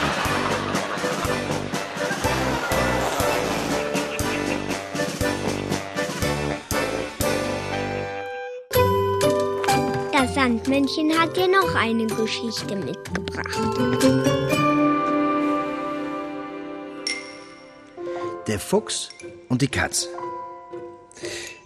Sandmännchen 10.83 11.19
hat 11.19 11.37
dir 11.37 11.49
noch 11.49 11.75
eine 11.75 12.07
Geschichte 12.07 12.75
mitgebracht. 12.77 13.59
Der 18.47 18.59
Fuchs 18.59 19.11
und 19.49 19.63
die 19.63 19.69
Katze. 19.69 20.09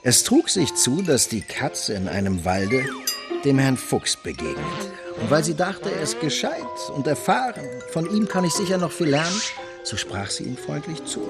Es 0.02 0.22
trug 0.24 0.50
sich 0.50 0.74
zu, 0.74 1.02
dass 1.02 1.28
die 1.28 1.40
Katze 1.40 1.94
in 1.94 2.08
einem 2.08 2.44
Walde 2.44 2.86
dem 3.44 3.58
Herrn 3.58 3.76
Fuchs 3.76 4.16
begegnet. 4.16 4.56
Und 5.20 5.30
weil 5.30 5.44
sie 5.44 5.54
dachte, 5.54 5.90
er 5.90 6.02
ist 6.02 6.20
gescheit 6.20 6.60
und 6.94 7.06
erfahren, 7.06 7.64
von 7.92 8.10
ihm 8.14 8.28
kann 8.28 8.44
ich 8.44 8.52
sicher 8.52 8.76
noch 8.76 8.92
viel 8.92 9.08
lernen, 9.08 9.40
so 9.82 9.96
sprach 9.96 10.30
sie 10.30 10.44
ihm 10.44 10.56
freundlich 10.56 11.04
zu. 11.04 11.28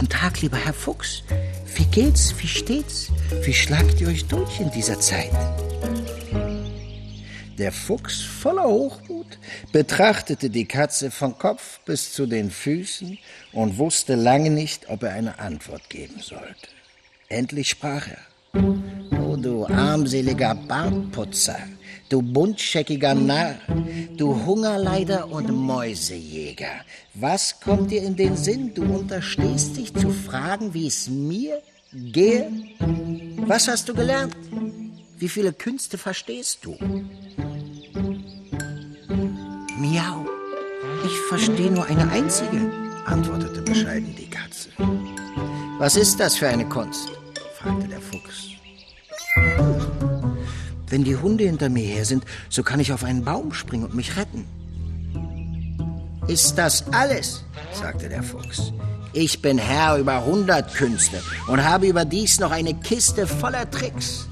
Guten 0.00 0.12
Tag, 0.12 0.40
lieber 0.40 0.56
Herr 0.56 0.72
Fuchs. 0.72 1.22
Wie 1.74 1.84
geht's? 1.84 2.34
Wie 2.38 2.46
steht's? 2.46 3.12
Wie 3.42 3.52
schlagt 3.52 4.00
ihr 4.00 4.08
euch 4.08 4.24
durch 4.24 4.58
in 4.58 4.70
dieser 4.70 4.98
Zeit? 4.98 5.30
Der 7.58 7.70
Fuchs, 7.70 8.22
voller 8.22 8.64
Hochmut, 8.64 9.38
betrachtete 9.72 10.48
die 10.48 10.64
Katze 10.64 11.10
von 11.10 11.36
Kopf 11.36 11.80
bis 11.84 12.14
zu 12.14 12.24
den 12.24 12.50
Füßen 12.50 13.18
und 13.52 13.76
wusste 13.76 14.14
lange 14.14 14.48
nicht, 14.48 14.88
ob 14.88 15.02
er 15.02 15.12
eine 15.12 15.38
Antwort 15.38 15.90
geben 15.90 16.22
sollte. 16.22 16.68
Endlich 17.28 17.68
sprach 17.68 18.08
er. 18.08 18.62
Oh, 19.20 19.36
du 19.36 19.66
armseliger 19.66 20.54
Bartputzer, 20.54 21.58
du 22.10 22.20
buntscheckiger 22.20 23.14
Narr, 23.14 23.54
du 24.16 24.44
Hungerleider 24.44 25.30
und 25.30 25.48
Mäusejäger. 25.50 26.84
Was 27.14 27.60
kommt 27.60 27.90
dir 27.90 28.02
in 28.02 28.16
den 28.16 28.36
Sinn? 28.36 28.74
Du 28.74 28.82
unterstehst 28.82 29.76
dich 29.76 29.94
zu 29.94 30.10
fragen, 30.10 30.74
wie 30.74 30.88
es 30.88 31.08
mir 31.08 31.62
gehe? 31.92 32.50
Was 33.46 33.68
hast 33.68 33.88
du 33.88 33.94
gelernt? 33.94 34.36
Wie 35.18 35.28
viele 35.28 35.52
Künste 35.52 35.96
verstehst 35.96 36.58
du? 36.64 36.76
Miau. 39.78 40.26
Ich 41.04 41.16
verstehe 41.28 41.70
nur 41.70 41.86
eine 41.86 42.10
einzige, 42.10 42.70
antwortete 43.06 43.62
bescheiden 43.62 44.14
die 44.16 44.28
Katze. 44.28 44.68
Was 45.78 45.96
ist 45.96 46.18
das 46.18 46.36
für 46.36 46.48
eine 46.48 46.68
Kunst? 46.68 47.08
fragte 47.54 47.88
der 47.88 48.00
Fuchs. 48.00 48.59
Wenn 50.90 51.04
die 51.04 51.16
Hunde 51.16 51.44
hinter 51.44 51.68
mir 51.68 51.84
her 51.84 52.04
sind, 52.04 52.24
so 52.48 52.62
kann 52.62 52.80
ich 52.80 52.92
auf 52.92 53.04
einen 53.04 53.24
Baum 53.24 53.54
springen 53.54 53.84
und 53.84 53.94
mich 53.94 54.16
retten. 54.16 54.44
Ist 56.26 56.58
das 56.58 56.84
alles? 56.92 57.44
sagte 57.72 58.08
der 58.08 58.22
Fuchs. 58.22 58.72
Ich 59.12 59.40
bin 59.40 59.58
Herr 59.58 59.96
über 59.98 60.24
hundert 60.24 60.74
Künste 60.74 61.22
und 61.46 61.64
habe 61.64 61.86
überdies 61.86 62.38
noch 62.38 62.50
eine 62.50 62.74
Kiste 62.74 63.26
voller 63.26 63.70
Tricks. 63.70 64.28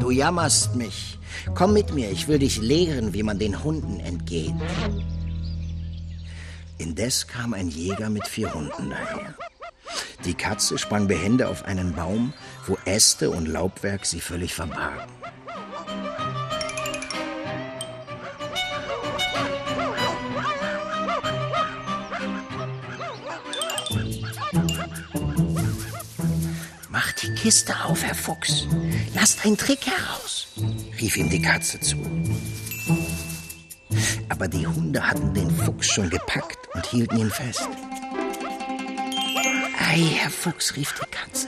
Du 0.00 0.10
jammerst 0.10 0.74
mich. 0.76 1.18
Komm 1.54 1.72
mit 1.72 1.94
mir, 1.94 2.10
ich 2.10 2.28
will 2.28 2.38
dich 2.38 2.60
lehren, 2.60 3.14
wie 3.14 3.22
man 3.22 3.38
den 3.38 3.62
Hunden 3.62 4.00
entgeht. 4.00 4.54
Indes 6.78 7.26
kam 7.26 7.54
ein 7.54 7.68
Jäger 7.68 8.10
mit 8.10 8.26
vier 8.26 8.52
Hunden 8.52 8.90
daher. 8.90 9.34
Die 10.24 10.34
Katze 10.34 10.78
sprang 10.78 11.06
behende 11.06 11.48
auf 11.48 11.64
einen 11.64 11.94
Baum, 11.94 12.32
wo 12.66 12.76
Äste 12.84 13.30
und 13.30 13.46
Laubwerk 13.46 14.04
sie 14.04 14.20
völlig 14.20 14.54
verbargen. 14.54 15.12
Kiste 27.46 27.76
auf, 27.84 28.02
Herr 28.02 28.16
Fuchs. 28.16 28.66
Lasst 29.14 29.46
einen 29.46 29.56
Trick 29.56 29.86
heraus, 29.86 30.48
rief 31.00 31.16
ihm 31.16 31.30
die 31.30 31.40
Katze 31.40 31.78
zu. 31.78 31.96
Aber 34.28 34.48
die 34.48 34.66
Hunde 34.66 35.06
hatten 35.06 35.32
den 35.32 35.48
Fuchs 35.56 35.86
schon 35.86 36.10
gepackt 36.10 36.58
und 36.74 36.84
hielten 36.84 37.18
ihn 37.18 37.30
fest. 37.30 37.68
Ei, 39.78 40.02
Herr 40.16 40.30
Fuchs, 40.30 40.74
rief 40.74 40.92
die 40.94 41.08
Katze. 41.08 41.46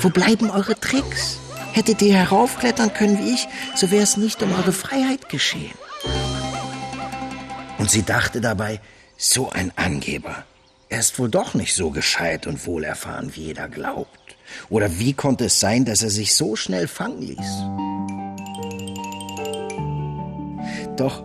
Wo 0.00 0.10
bleiben 0.10 0.50
eure 0.50 0.74
Tricks? 0.74 1.38
Hättet 1.72 2.02
ihr 2.02 2.16
heraufklettern 2.16 2.92
können 2.92 3.20
wie 3.20 3.34
ich, 3.34 3.46
so 3.76 3.92
wäre 3.92 4.02
es 4.02 4.16
nicht 4.16 4.42
um 4.42 4.52
eure 4.52 4.72
Freiheit 4.72 5.28
geschehen. 5.28 5.78
Und 7.78 7.92
sie 7.92 8.02
dachte 8.02 8.40
dabei, 8.40 8.80
so 9.16 9.50
ein 9.50 9.70
Angeber. 9.76 10.44
Er 10.88 10.98
ist 10.98 11.16
wohl 11.20 11.30
doch 11.30 11.54
nicht 11.54 11.76
so 11.76 11.90
gescheit 11.90 12.48
und 12.48 12.66
wohlerfahren, 12.66 13.36
wie 13.36 13.44
jeder 13.44 13.68
glaubt. 13.68 14.21
Oder 14.68 14.98
wie 14.98 15.12
konnte 15.12 15.46
es 15.46 15.60
sein, 15.60 15.84
dass 15.84 16.02
er 16.02 16.10
sich 16.10 16.34
so 16.34 16.56
schnell 16.56 16.88
fangen 16.88 17.22
ließ? 17.22 17.38
Doch, 20.96 21.24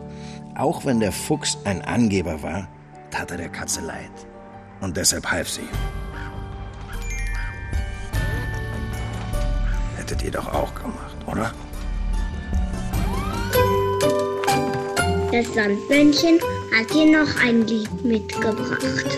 auch 0.55 0.85
wenn 0.85 0.99
der 0.99 1.11
Fuchs 1.11 1.57
ein 1.63 1.81
Angeber 1.83 2.41
war, 2.41 2.67
tat 3.11 3.31
er 3.31 3.37
der 3.37 3.49
Katze 3.49 3.81
leid. 3.81 4.11
Und 4.81 4.97
deshalb 4.97 5.29
half 5.29 5.49
sie. 5.49 5.67
Hättet 9.97 10.23
ihr 10.23 10.31
doch 10.31 10.47
auch 10.53 10.73
gemacht, 10.75 11.17
oder? 11.25 11.53
Das 15.31 15.53
Sandmännchen 15.53 16.39
hat 16.73 16.93
dir 16.93 17.19
noch 17.19 17.43
ein 17.43 17.67
Lied 17.67 18.05
mitgebracht. 18.05 19.17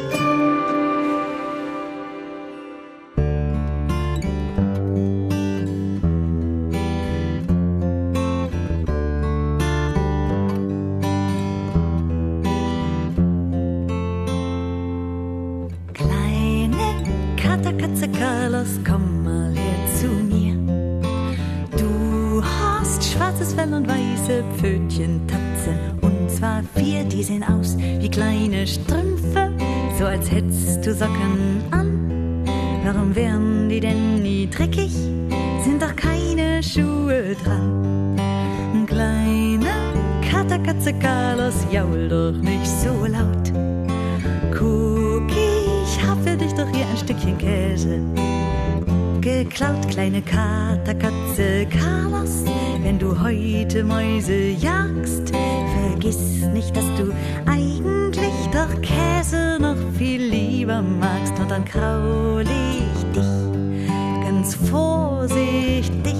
Geklaut, 49.30 49.88
kleine 49.88 50.24
Katerkatze 50.24 51.68
Carlos, 51.70 52.44
wenn 52.82 52.98
du 52.98 53.22
heute 53.22 53.84
Mäuse 53.84 54.50
jagst, 54.60 55.30
vergiss 55.30 56.42
nicht, 56.52 56.76
dass 56.76 56.86
du 56.98 57.14
eigentlich 57.46 58.34
doch 58.52 58.82
Käse 58.82 59.60
noch 59.62 59.78
viel 59.96 60.24
lieber 60.24 60.82
magst. 60.82 61.40
Und 61.40 61.52
dann 61.52 61.64
kraul 61.64 62.42
ich 62.42 63.04
dich 63.14 63.88
ganz 64.24 64.56
vorsichtig 64.56 66.16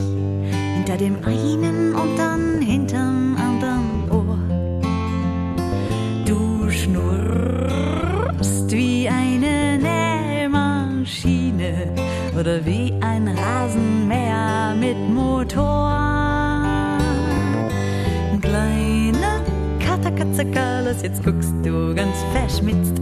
hinter 0.76 0.98
dem 0.98 1.18
einen 1.26 1.96
und 1.96 2.16
dann 2.16 2.62
hinterm 2.62 3.36
anderen 3.38 4.12
Ohr. 4.12 4.38
Du 6.28 6.70
schnurrst 6.70 7.49
Oder 12.40 12.66
wie 12.66 12.94
ein 13.02 13.28
Rasenmäher 13.28 14.74
mit 14.74 14.96
Motor. 15.14 15.90
Kleine 18.40 19.42
Katerkatze 19.86 20.46
Carlos, 20.46 21.02
jetzt 21.02 21.22
guckst 21.26 21.52
du 21.64 21.94
ganz 21.94 22.16
verschmitzt. 22.34 22.94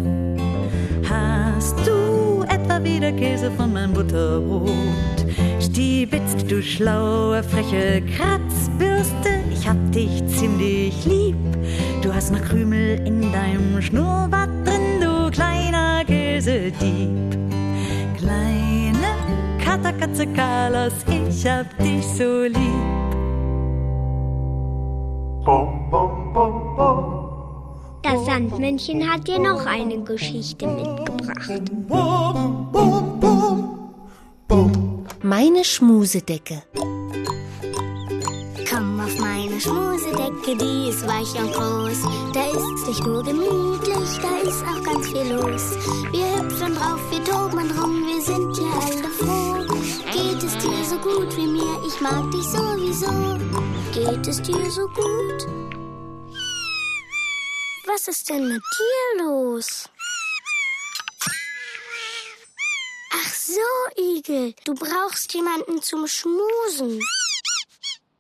Hast 1.08 1.76
du 1.86 2.46
etwa 2.50 2.84
wieder 2.84 3.12
Käse 3.12 3.52
von 3.52 3.74
meinem 3.74 3.94
Butterbrot? 3.94 4.72
Stiebitzt, 5.60 6.50
du 6.50 6.64
schlaue, 6.64 7.44
freche 7.44 8.02
Kratzbürste, 8.18 9.30
ich 9.54 9.68
hab 9.68 9.78
dich 9.92 10.26
ziemlich 10.30 11.06
lieb. 11.06 11.38
Du 12.02 12.12
hast 12.12 12.32
noch 12.32 12.42
Krümel 12.42 13.06
in 13.06 13.32
deinem 13.32 13.84
Schnurrbart 13.84 14.50
drin, 14.66 15.00
du 15.00 15.30
kleiner 15.30 16.04
Käsedieb. 16.06 17.38
Kleine 18.18 18.67
Katerkatze 19.98 20.28
Carlos, 20.28 20.94
ich 21.08 21.48
hab 21.48 21.78
dich 21.80 22.06
so 22.06 22.44
lieb. 22.44 22.58
Das 28.04 28.26
Sandmännchen 28.26 29.10
hat 29.10 29.28
dir 29.28 29.40
noch 29.40 29.66
eine 29.66 30.00
Geschichte 30.04 30.68
mitgebracht. 30.68 31.62
Meine 35.24 35.64
Schmusedecke. 35.64 36.62
Komm 38.70 39.00
auf 39.00 39.20
meine 39.20 39.60
Schmusedecke, 39.60 40.58
die 40.60 40.90
ist 40.90 41.08
weich 41.08 41.34
und 41.42 41.52
groß. 41.54 42.04
Da 42.34 42.46
ist 42.46 42.88
nicht 42.88 43.06
nur 43.06 43.24
gemütlich, 43.24 44.20
da 44.22 44.48
ist 44.48 44.64
auch 44.64 44.84
ganz 44.84 45.08
viel 45.08 45.34
los. 45.34 45.76
Wir 46.12 46.44
hüpfen 46.44 46.76
drauf, 46.76 47.00
wir 47.10 47.24
toben 47.24 47.72
rum, 47.80 48.06
wir 48.06 48.22
sind 48.22 48.58
ja 48.58 48.72
alle 48.86 49.10
froh. 49.10 49.67
Geht 50.18 50.44
es 50.44 50.58
dir 50.58 50.84
so 50.84 50.98
gut 50.98 51.38
wie 51.38 51.46
mir? 51.46 51.84
Ich 51.86 52.02
mag 52.02 52.32
dich 52.32 52.44
sowieso. 52.44 53.38
Geht 53.94 54.28
es 54.28 54.42
dir 54.42 54.72
so 54.72 54.88
gut? 54.88 55.46
Was 57.86 58.08
ist 58.08 58.28
denn 58.28 58.48
mit 58.48 58.64
dir 58.78 59.24
los? 59.24 59.88
Ach 63.12 63.32
so, 63.32 63.62
Igel, 63.96 64.56
du 64.66 64.74
brauchst 64.74 65.32
jemanden 65.36 65.84
zum 65.84 66.08
Schmusen. 66.08 67.00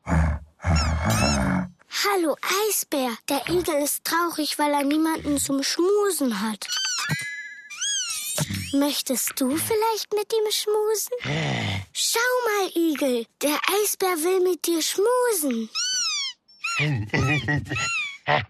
Hallo, 0.05 2.35
Eisbär. 2.69 3.17
Der 3.27 3.49
Igel 3.49 3.81
ist 3.81 4.05
traurig, 4.05 4.59
weil 4.59 4.71
er 4.71 4.83
niemanden 4.83 5.39
zum 5.39 5.63
Schmusen 5.63 6.41
hat. 6.41 6.67
Möchtest 8.73 9.39
du 9.39 9.57
vielleicht 9.57 10.13
mit 10.13 10.31
ihm 10.31 10.51
schmusen? 10.51 11.86
Schau 11.99 12.19
mal, 12.45 12.69
Igel. 12.75 13.25
Der 13.41 13.59
Eisbär 13.73 14.17
will 14.23 14.41
mit 14.41 14.67
dir 14.67 14.81
schmusen. 14.83 15.69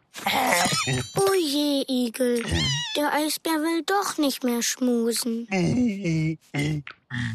Oh 1.16 1.34
je, 1.34 1.86
Igel. 1.88 2.44
Der 2.98 3.14
Eisbär 3.14 3.54
will 3.62 3.84
doch 3.84 4.18
nicht 4.18 4.44
mehr 4.44 4.62
schmusen. 4.64 5.48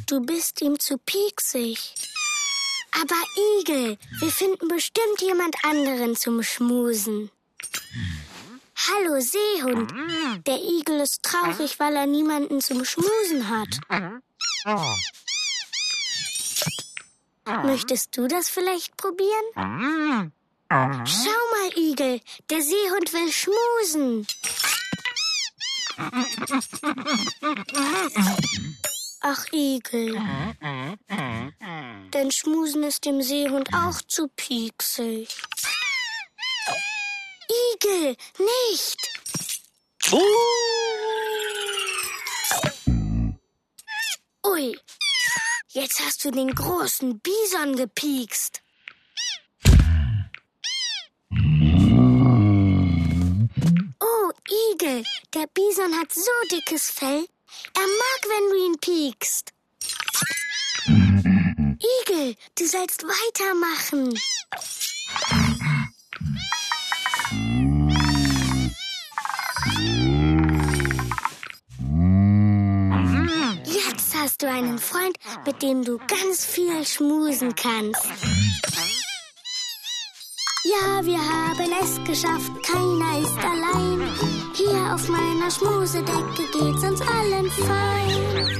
Du 0.07 0.20
bist 0.20 0.61
ihm 0.61 0.79
zu 0.79 0.98
pieksig. 0.98 1.94
Aber 3.01 3.14
Igel, 3.61 3.96
wir 4.18 4.31
finden 4.31 4.68
bestimmt 4.68 5.22
jemand 5.22 5.55
anderen 5.64 6.16
zum 6.16 6.42
Schmusen. 6.42 7.31
Hallo 8.77 9.20
Seehund. 9.20 9.92
Der 10.46 10.59
Igel 10.59 11.01
ist 11.01 11.22
traurig, 11.22 11.79
weil 11.79 11.94
er 11.94 12.07
niemanden 12.07 12.61
zum 12.61 12.85
Schmusen 12.85 13.48
hat. 13.48 13.79
Möchtest 17.44 18.16
du 18.16 18.28
das 18.28 18.48
vielleicht 18.48 18.96
probieren? 18.96 20.33
Schau 20.70 21.42
mal, 21.50 21.70
Igel, 21.76 22.20
der 22.50 22.62
Seehund 22.62 23.12
will 23.12 23.33
schmusen. 23.33 24.26
Ach, 29.20 29.46
Igel. 29.52 30.18
Denn 32.12 32.31
Schmusen 32.31 32.83
ist 32.85 33.05
dem 33.05 33.22
Seehund 33.22 33.68
auch 33.74 34.00
zu 34.02 34.28
pieksig. 34.28 35.28
Igel, 37.74 38.16
nicht! 38.38 38.98
Ui, 44.44 44.78
jetzt 45.72 46.00
hast 46.00 46.24
du 46.24 46.30
den 46.30 46.54
großen 46.54 47.20
Bison 47.20 47.76
gepiekst. 47.76 48.62
Oh, 54.00 54.30
Igel, 54.74 55.04
der 55.35 55.46
Bison 55.54 55.98
hat 55.98 56.12
so 56.12 56.30
dickes 56.50 56.90
Fell. 56.90 57.26
Er 57.74 57.80
mag, 57.80 58.20
wenn 58.28 58.50
du 58.50 58.66
ihn 58.66 58.78
piekst. 58.80 59.52
Igel, 60.88 62.37
du 62.58 62.66
sollst 62.66 63.02
weitermachen. 63.02 64.18
Hast 74.22 74.40
du 74.40 74.48
einen 74.48 74.78
Freund, 74.78 75.16
mit 75.44 75.62
dem 75.62 75.82
du 75.85 75.98
ganz 75.98 76.46
viel 76.46 76.87
schmusen 76.87 77.52
kannst. 77.56 78.06
Ja, 80.64 81.04
wir 81.04 81.18
haben 81.18 81.72
es 81.82 81.96
geschafft, 82.04 82.52
keiner 82.64 83.18
ist 83.18 83.37
allein. 83.38 84.08
Hier 84.54 84.94
auf 84.94 85.08
meiner 85.08 85.50
Schmusedecke 85.50 86.44
geht's 86.52 86.85
uns 86.85 87.00
allen 87.00 87.50
fein. 87.50 88.52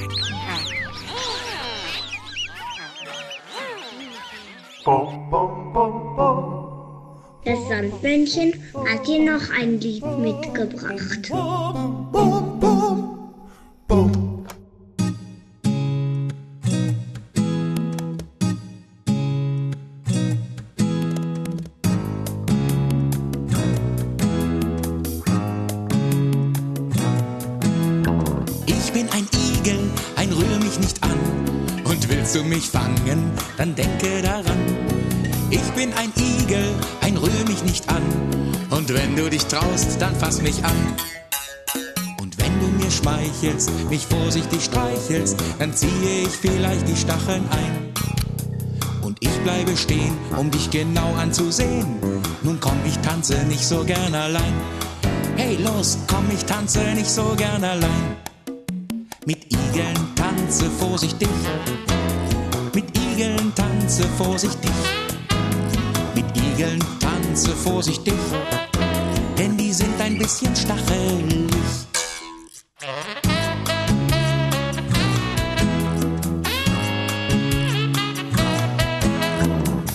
Das 7.45 7.67
Sandmännchen 7.69 8.53
hat 8.85 9.07
dir 9.07 9.31
noch 9.31 9.49
ein 9.57 9.79
Lied 9.79 10.05
mitgebracht. 10.17 11.31
Ich 11.31 12.52
willst 32.33 32.45
du 32.45 32.49
mich 32.49 32.69
fangen, 32.69 33.31
dann 33.57 33.75
denke 33.75 34.21
daran. 34.21 34.57
Ich 35.49 35.61
bin 35.73 35.93
ein 35.93 36.11
Igel, 36.15 36.73
ein 37.01 37.17
rühr 37.17 37.45
mich 37.47 37.63
nicht 37.63 37.87
an. 37.89 38.01
Und 38.69 38.91
wenn 38.93 39.15
du 39.15 39.29
dich 39.29 39.45
traust, 39.45 40.01
dann 40.01 40.15
fass 40.15 40.41
mich 40.41 40.63
an. 40.63 40.95
Und 42.19 42.37
wenn 42.39 42.59
du 42.59 42.67
mir 42.83 42.89
schmeichelst, 42.89 43.69
mich 43.89 44.07
vorsichtig 44.07 44.63
streichelst, 44.63 45.37
dann 45.59 45.73
ziehe 45.73 46.23
ich 46.23 46.29
vielleicht 46.29 46.87
die 46.87 46.95
Stacheln 46.95 47.43
ein. 47.51 47.93
Und 49.03 49.17
ich 49.19 49.37
bleibe 49.43 49.75
stehen, 49.77 50.17
um 50.35 50.49
dich 50.49 50.71
genau 50.71 51.13
anzusehen. 51.15 51.85
Nun 52.41 52.59
komm, 52.59 52.79
ich 52.87 52.97
tanze 52.99 53.43
nicht 53.45 53.65
so 53.65 53.83
gern 53.83 54.15
allein. 54.15 54.53
Hey, 55.35 55.57
los, 55.57 55.99
komm, 56.07 56.25
ich 56.33 56.45
tanze 56.45 56.79
nicht 56.95 57.09
so 57.09 57.35
gern 57.37 57.63
allein. 57.63 58.15
Mit 59.25 59.45
Igeln 59.51 59.97
tanze 60.15 60.69
vorsichtig. 60.79 61.29
Igeln 63.23 63.55
tanze 63.55 64.03
vorsichtig. 64.17 64.71
Mit 66.13 66.25
Igeln 66.35 66.83
tanze 66.99 67.51
vorsichtig. 67.51 68.15
Denn 69.37 69.55
die 69.55 69.71
sind 69.71 69.99
ein 70.01 70.17
bisschen 70.17 70.53
stachelig. 70.53 71.47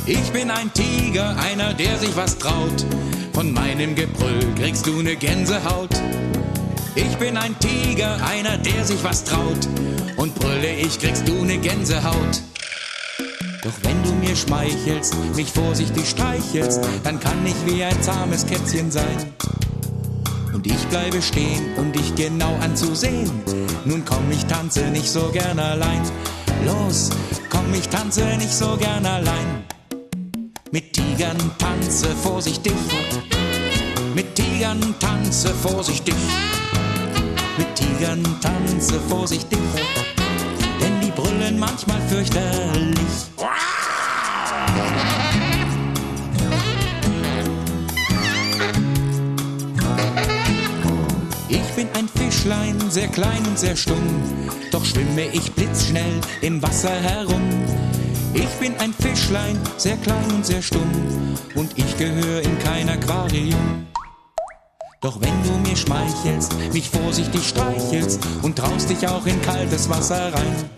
Ich 0.06 0.32
bin 0.32 0.50
ein 0.50 0.72
Tiger, 0.72 1.36
einer, 1.36 1.74
der 1.74 1.98
sich 1.98 2.16
was 2.16 2.38
traut. 2.38 2.86
Von 3.34 3.52
meinem 3.52 3.94
Gebrüll 3.94 4.54
kriegst 4.56 4.86
du 4.86 5.02
ne 5.02 5.16
Gänsehaut. 5.16 5.90
Ich 6.94 7.14
bin 7.18 7.36
ein 7.36 7.54
Tiger, 7.58 8.16
einer, 8.26 8.56
der 8.56 8.84
sich 8.86 9.04
was 9.04 9.22
traut. 9.24 9.68
Und 10.16 10.34
brülle 10.34 10.72
ich, 10.76 10.98
kriegst 10.98 11.28
du 11.28 11.44
ne 11.44 11.58
Gänsehaut. 11.58 12.42
Doch 13.62 13.72
wenn 13.82 14.02
du 14.04 14.12
mir 14.12 14.36
schmeichelst, 14.36 15.14
mich 15.34 15.50
vorsichtig 15.50 16.08
streichelst, 16.08 16.80
dann 17.02 17.18
kann 17.18 17.44
ich 17.44 17.56
wie 17.66 17.82
ein 17.82 18.02
zahmes 18.02 18.46
Kätzchen 18.46 18.90
sein. 18.90 19.32
Und 20.52 20.66
ich 20.66 20.86
bleibe 20.88 21.20
stehen, 21.20 21.74
um 21.76 21.92
dich 21.92 22.14
genau 22.14 22.54
anzusehen. 22.60 23.30
Nun 23.84 24.04
komm, 24.04 24.30
ich 24.30 24.44
tanze 24.46 24.84
nicht 24.90 25.10
so 25.10 25.28
gern 25.32 25.58
allein. 25.58 26.02
Los, 26.64 27.10
komm, 27.50 27.72
ich 27.74 27.88
tanze 27.88 28.24
nicht 28.36 28.52
so 28.52 28.76
gern 28.76 29.04
allein. 29.04 29.64
Mit 30.70 30.92
Tigern 30.92 31.38
tanze 31.58 32.08
vorsichtig. 32.22 32.74
Mit 34.14 34.34
Tigern 34.36 34.94
tanze 35.00 35.48
vorsichtig. 35.48 36.14
Mit 37.56 37.74
Tigern 37.74 38.22
tanze 38.40 39.00
vorsichtig. 39.08 39.58
Brüllen 41.48 41.58
manchmal 41.58 42.00
fürchterlich. 42.08 42.96
Ich 51.48 51.74
bin 51.74 51.88
ein 51.94 52.08
Fischlein, 52.08 52.78
sehr 52.90 53.08
klein 53.08 53.46
und 53.46 53.58
sehr 53.58 53.76
stumm, 53.76 53.96
doch 54.70 54.84
schwimme 54.84 55.26
ich 55.32 55.52
blitzschnell 55.52 56.20
im 56.42 56.60
Wasser 56.62 56.90
herum. 56.90 57.42
Ich 58.34 58.50
bin 58.60 58.76
ein 58.78 58.92
Fischlein, 58.92 59.58
sehr 59.76 59.96
klein 59.96 60.30
und 60.34 60.44
sehr 60.44 60.60
stumm, 60.60 60.90
und 61.54 61.78
ich 61.78 61.96
gehöre 61.96 62.42
in 62.42 62.58
kein 62.58 62.88
Aquarium. 62.88 63.86
Doch 65.00 65.20
wenn 65.20 65.42
du 65.44 65.68
mir 65.68 65.76
schmeichelst, 65.76 66.52
mich 66.72 66.90
vorsichtig 66.90 67.46
streichelst 67.48 68.20
und 68.42 68.58
traust 68.58 68.90
dich 68.90 69.06
auch 69.06 69.24
in 69.26 69.40
kaltes 69.42 69.88
Wasser 69.88 70.34
rein, 70.34 70.70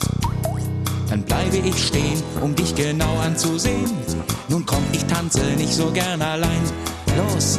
dann 1.11 1.23
bleibe 1.25 1.57
ich 1.57 1.87
stehen, 1.87 2.23
um 2.41 2.55
dich 2.55 2.75
genau 2.75 3.19
anzusehen. 3.19 3.91
Nun 4.49 4.65
komm, 4.65 4.85
ich 4.93 5.05
tanze 5.07 5.43
nicht 5.57 5.75
so 5.75 5.91
gern 5.91 6.23
allein. 6.23 6.63
Los, 7.17 7.59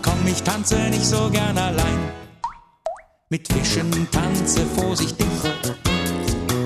komm, 0.00 0.26
ich 0.26 0.42
tanze 0.42 0.76
nicht 0.88 1.04
so 1.04 1.28
gern 1.30 1.58
allein. 1.58 1.98
Mit 3.28 3.52
Fischen 3.52 3.90
tanze 4.10 4.64
vorsichtig. 4.76 5.26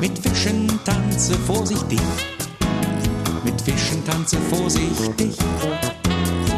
Mit 0.01 0.19
Fischen 0.19 0.69
tanze 0.85 1.35
vorsichtig. 1.47 2.01
Mit 3.43 3.61
Fischen 3.63 4.05
tanze 4.05 4.37
vorsichtig. 4.51 5.37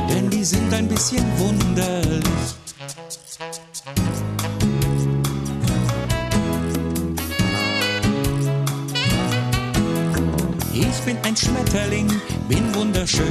Denn 0.08 0.28
die 0.28 0.44
sind 0.44 0.72
ein 0.74 0.88
bisschen 0.88 1.24
wunderlich. 1.38 2.67
Ein 11.28 11.36
Schmetterling, 11.36 12.08
bin 12.48 12.74
wunderschön, 12.74 13.26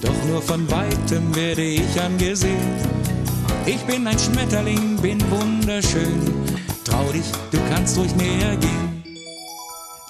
doch 0.00 0.14
nur 0.28 0.40
von 0.40 0.70
weitem 0.70 1.34
werde 1.34 1.62
ich 1.62 2.00
angesehen. 2.00 2.76
Ich 3.66 3.80
bin 3.80 4.06
ein 4.06 4.16
Schmetterling, 4.16 4.96
bin 4.98 5.18
wunderschön, 5.28 6.20
trau 6.84 7.04
dich, 7.12 7.24
du 7.50 7.58
kannst 7.68 7.98
ruhig 7.98 8.14
näher 8.14 8.56
gehen. 8.56 9.02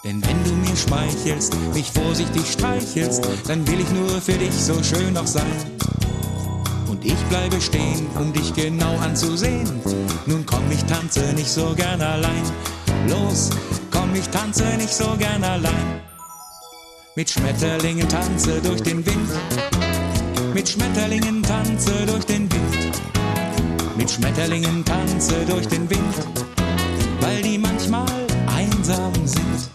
Denn 0.05 0.23
wenn 0.27 0.45
du 0.45 0.53
mir 0.53 0.77
schmeichelst, 0.77 1.57
mich 1.73 1.91
vorsichtig 1.91 2.45
streichelst, 2.47 3.27
dann 3.49 3.67
will 3.67 3.81
ich 3.81 3.91
nur 3.93 4.21
für 4.21 4.37
dich 4.37 4.53
so 4.53 4.75
schön 4.83 5.15
noch 5.15 5.27
sein. 5.27 5.57
und 6.87 7.03
ich 7.03 7.23
bleibe 7.31 7.59
stehen, 7.63 8.09
um 8.17 8.31
dich 8.31 8.53
genau 8.53 8.99
anzusehen. 8.99 9.81
Nun 10.27 10.45
komm, 10.45 10.71
ich 10.71 10.85
tanze 10.85 11.33
nicht 11.33 11.51
so 11.51 11.73
gern 11.75 12.03
allein. 12.03 12.43
Los, 13.09 13.49
komm, 13.91 14.15
ich 14.15 14.29
tanze 14.29 14.65
nicht 14.77 14.93
so 14.93 15.17
gern 15.17 15.43
allein. 15.43 16.10
Mit 17.21 17.29
Schmetterlingen 17.29 18.09
tanze 18.09 18.63
durch 18.63 18.81
den 18.81 19.05
Wind. 19.05 19.31
Mit 20.55 20.67
Schmetterlingen 20.67 21.43
tanze 21.43 22.07
durch 22.07 22.25
den 22.25 22.51
Wind. 22.51 23.03
Mit 23.95 24.11
Schmetterlingen 24.11 24.83
tanze 24.83 25.45
durch 25.45 25.69
den 25.69 25.91
Wind, 25.91 26.15
weil 27.21 27.43
die 27.43 27.59
manchmal 27.59 28.09
einsam 28.57 29.13
sind. 29.27 29.69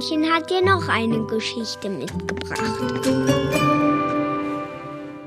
Sandmännchen 0.00 0.32
hat 0.32 0.48
dir 0.48 0.62
noch 0.62 0.88
eine 0.88 1.26
Geschichte 1.26 1.90
mitgebracht. 1.90 3.04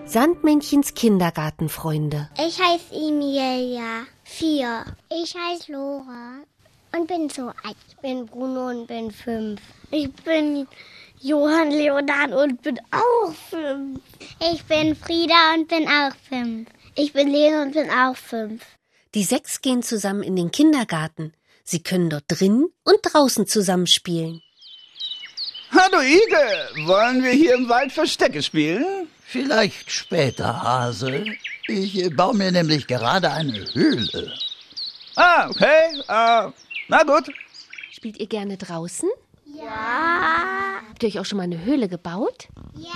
Sandmännchens 0.06 0.96
Kindergartenfreunde. 0.96 2.30
Ich 2.40 2.60
heiße 2.60 2.92
Emilia, 2.92 4.06
vier. 4.24 4.86
Ich 5.12 5.36
heiße 5.36 5.72
Lora 5.72 6.40
und 6.92 7.08
bin 7.08 7.30
so 7.30 7.50
alt. 7.50 7.78
Ich 7.88 7.98
bin 7.98 8.26
Bruno 8.26 8.70
und 8.70 8.88
bin 8.88 9.12
fünf. 9.12 9.62
Ich 9.92 10.12
bin 10.24 10.68
Johann 11.22 11.70
Leonard 11.70 12.32
und 12.32 12.62
bin 12.64 12.80
auch 12.90 13.32
fünf. 13.52 14.00
Ich 14.52 14.64
bin 14.64 14.96
Frieda 14.96 15.54
und 15.56 15.68
bin 15.68 15.88
auch 15.88 16.16
fünf. 16.30 16.68
Ich 16.96 17.14
bin 17.14 17.28
Lena 17.28 17.62
und 17.62 17.74
bin 17.74 17.92
auch 17.92 18.16
fünf. 18.16 18.64
Die 19.14 19.24
sechs 19.24 19.62
gehen 19.62 19.84
zusammen 19.84 20.24
in 20.24 20.36
den 20.36 20.50
Kindergarten. 20.50 21.34
Sie 21.64 21.84
können 21.84 22.10
dort 22.10 22.26
drinnen 22.28 22.70
und 22.84 22.98
draußen 23.04 23.46
zusammenspielen. 23.46 24.42
Hallo 25.76 26.02
Igel, 26.02 26.88
wollen 26.88 27.24
wir 27.24 27.32
hier 27.32 27.56
im 27.56 27.68
Wald 27.68 27.92
Verstecke 27.92 28.44
spielen? 28.44 29.08
Vielleicht 29.26 29.90
später, 29.92 30.62
Hase. 30.62 31.26
Ich 31.68 32.04
äh, 32.04 32.10
baue 32.10 32.36
mir 32.36 32.52
nämlich 32.52 32.86
gerade 32.86 33.32
eine 33.32 33.66
Höhle. 33.74 34.34
Ah, 35.16 35.50
okay. 35.50 36.00
Äh, 36.08 36.52
na 36.90 37.04
gut. 37.04 37.32
Spielt 37.92 38.20
ihr 38.20 38.28
gerne 38.28 38.56
draußen? 38.58 39.10
Ja. 39.46 40.82
Habt 40.90 41.02
ihr 41.02 41.10
euch 41.10 41.20
auch 41.20 41.26
schon 41.26 41.38
mal 41.38 41.44
eine 41.44 41.66
Höhle 41.66 41.88
gebaut? 41.88 42.50
Ja. 42.78 42.92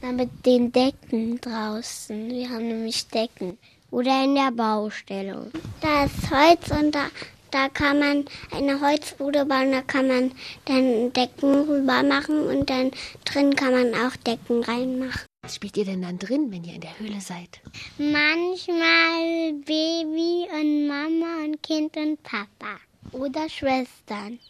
Na, 0.00 0.12
mit 0.12 0.46
den 0.46 0.72
Decken 0.72 1.38
draußen. 1.38 2.30
Wir 2.30 2.48
haben 2.48 2.68
nämlich 2.68 3.08
Decken. 3.08 3.58
Oder 3.90 4.24
in 4.24 4.34
der 4.34 4.52
Baustelle. 4.52 5.50
Da 5.82 6.04
ist 6.04 6.30
Holz 6.30 6.70
und 6.70 6.94
da, 6.94 7.06
da 7.54 7.68
kann 7.68 8.00
man 8.00 8.24
eine 8.50 8.80
Holzbude 8.80 9.44
bauen. 9.44 9.70
Da 9.70 9.82
kann 9.82 10.08
man 10.08 10.32
dann 10.64 11.12
Decken 11.12 11.68
rüber 11.68 12.02
machen 12.02 12.46
und 12.48 12.68
dann 12.68 12.90
drin 13.24 13.54
kann 13.54 13.72
man 13.72 13.94
auch 13.94 14.16
Decken 14.16 14.64
reinmachen. 14.64 15.22
Was 15.42 15.54
spielt 15.56 15.76
ihr 15.76 15.84
denn 15.84 16.02
dann 16.02 16.18
drin, 16.18 16.50
wenn 16.50 16.64
ihr 16.64 16.74
in 16.74 16.80
der 16.80 16.98
Höhle 16.98 17.20
seid? 17.20 17.60
Manchmal 17.98 19.52
Baby 19.64 20.48
und 20.50 20.88
Mama 20.88 21.44
und 21.44 21.62
Kind 21.62 21.96
und 21.96 22.22
Papa. 22.22 22.80
Oder 23.12 23.48
Schwestern. 23.48 24.40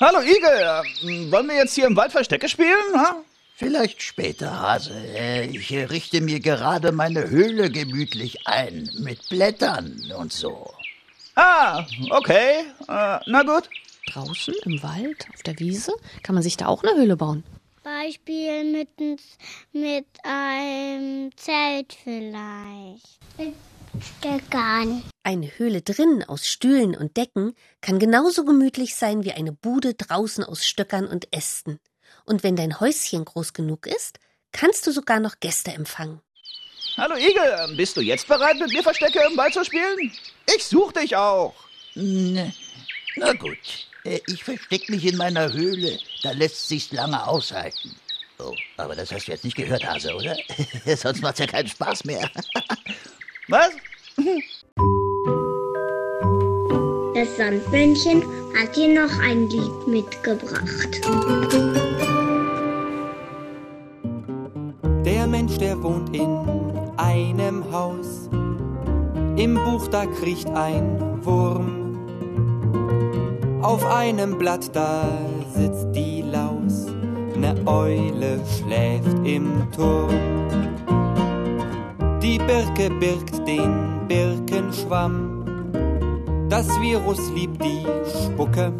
Hallo 0.00 0.20
Igel, 0.20 1.30
wollen 1.30 1.46
wir 1.46 1.56
jetzt 1.56 1.74
hier 1.74 1.86
im 1.86 1.96
Wald 1.96 2.12
Verstecke 2.12 2.48
spielen? 2.48 2.74
Ha? 2.94 3.22
Vielleicht 3.54 4.02
später, 4.02 4.60
Hase. 4.60 4.92
Ich 5.50 5.72
richte 5.72 6.20
mir 6.20 6.40
gerade 6.40 6.92
meine 6.92 7.30
Höhle 7.30 7.70
gemütlich 7.70 8.46
ein. 8.46 8.90
Mit 8.98 9.28
Blättern 9.30 10.12
und 10.18 10.32
so. 10.32 10.75
Ah, 11.36 11.84
okay. 12.10 12.64
Äh, 12.88 13.18
na 13.26 13.42
gut. 13.42 13.68
Draußen 14.12 14.54
im 14.64 14.82
Wald, 14.82 15.26
auf 15.34 15.42
der 15.42 15.58
Wiese, 15.58 15.92
kann 16.22 16.34
man 16.34 16.42
sich 16.42 16.56
da 16.56 16.66
auch 16.66 16.82
eine 16.82 16.98
Höhle 16.98 17.16
bauen. 17.16 17.44
Beispiel 17.82 18.64
mit, 18.64 18.88
mit 19.72 20.06
einem 20.24 21.30
Zelt 21.36 21.96
vielleicht. 22.02 23.18
Mit 23.38 23.54
Stöckern. 24.02 25.02
Eine 25.22 25.46
Höhle 25.58 25.82
drinnen 25.82 26.24
aus 26.24 26.46
Stühlen 26.46 26.96
und 26.96 27.16
Decken 27.16 27.54
kann 27.80 27.98
genauso 27.98 28.44
gemütlich 28.44 28.94
sein 28.96 29.24
wie 29.24 29.32
eine 29.32 29.52
Bude 29.52 29.94
draußen 29.94 30.42
aus 30.42 30.66
Stöckern 30.66 31.06
und 31.06 31.32
Ästen. 31.32 31.78
Und 32.24 32.42
wenn 32.42 32.56
dein 32.56 32.80
Häuschen 32.80 33.24
groß 33.24 33.52
genug 33.52 33.86
ist, 33.86 34.18
kannst 34.52 34.86
du 34.86 34.90
sogar 34.90 35.20
noch 35.20 35.40
Gäste 35.40 35.72
empfangen. 35.72 36.20
Hallo 36.96 37.14
Igel, 37.16 37.76
bist 37.76 37.96
du 37.96 38.00
jetzt 38.00 38.26
bereit, 38.26 38.58
mit 38.58 38.70
mir 38.72 38.82
Verstecke 38.82 39.20
im 39.30 39.36
Wald 39.36 39.52
zu 39.52 39.64
spielen? 39.64 40.10
Ich 40.54 40.64
such 40.64 40.92
dich 40.92 41.14
auch. 41.14 41.54
N- 41.94 42.52
Na 43.16 43.32
gut. 43.34 43.58
Äh, 44.04 44.20
Ich 44.28 44.42
versteck 44.42 44.88
mich 44.88 45.04
in 45.04 45.16
meiner 45.16 45.52
Höhle. 45.52 45.98
Da 46.22 46.30
lässt 46.32 46.68
sich's 46.68 46.92
lange 46.92 47.26
aushalten. 47.26 47.94
Oh, 48.38 48.54
aber 48.76 48.94
das 48.94 49.12
hast 49.12 49.26
du 49.28 49.32
jetzt 49.32 49.44
nicht 49.44 49.56
gehört, 49.56 49.84
Hase, 49.86 50.14
oder? 50.14 50.36
Sonst 50.96 51.22
macht's 51.22 51.38
ja 51.40 51.46
keinen 51.46 51.68
Spaß 51.68 52.04
mehr. 52.04 52.30
Was? 53.48 53.70
Das 57.14 57.36
Sandmännchen 57.36 58.22
hat 58.58 58.76
dir 58.76 58.88
noch 58.88 59.18
ein 59.20 59.48
Lied 59.48 59.86
mitgebracht. 59.86 61.00
Der 65.04 65.26
Mensch, 65.26 65.56
der 65.58 65.80
wohnt 65.82 66.14
in 66.14 66.22
einem 66.96 67.64
Haus. 67.72 68.28
Im 69.36 69.54
Buch, 69.54 69.88
da 69.88 70.06
kriecht 70.06 70.48
ein 70.50 70.98
Wurm. 71.24 71.98
Auf 73.62 73.84
einem 73.84 74.38
Blatt, 74.38 74.70
da 74.74 75.08
sitzt 75.54 75.88
die 75.94 76.22
Laus. 76.22 76.86
Ne 77.36 77.54
Eule 77.66 78.40
schläft 78.56 79.18
im 79.24 79.70
Turm. 79.74 80.08
Die 82.22 82.38
Birke 82.38 82.90
birgt 82.98 83.46
den 83.46 84.06
Birkenschwamm. 84.08 85.44
Das 86.48 86.68
Virus 86.80 87.30
liebt 87.34 87.62
die 87.62 87.84
Spucke. 88.24 88.72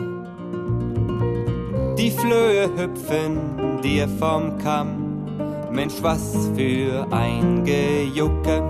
Die 1.99 2.11
Flöhe 2.11 2.71
hüpfen 2.77 3.81
dir 3.83 4.09
vom 4.09 4.57
Kamm. 4.59 5.06
Mensch, 5.77 5.97
was 6.01 6.49
für 6.57 7.07
ein 7.11 7.63
Gejucke. 7.63 8.63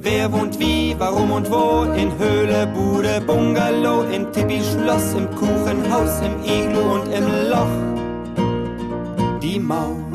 Wer 0.00 0.32
wohnt 0.32 0.58
wie, 0.58 0.94
warum 0.98 1.30
und 1.30 1.50
wo? 1.50 1.82
In 1.92 2.10
Höhle, 2.18 2.66
Bude, 2.68 3.20
Bungalow, 3.26 4.02
in 4.10 4.32
Tippi, 4.32 4.62
Schloss, 4.62 5.12
im 5.12 5.28
Kuchenhaus, 5.34 6.22
im 6.22 6.42
Iglu 6.42 6.80
und 6.94 7.12
im 7.12 7.26
Loch. 7.50 7.76
Die 9.42 9.58
Maus. 9.58 10.11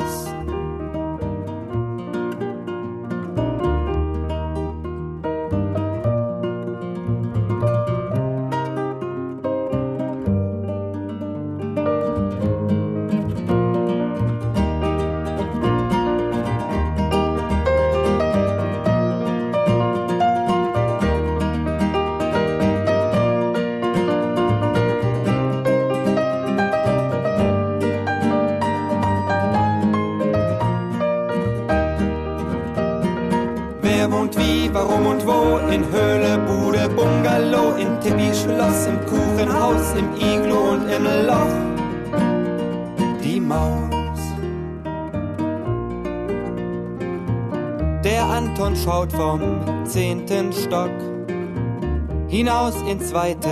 Ins 52.88 53.12
weite 53.12 53.50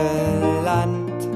Land. 0.64 1.28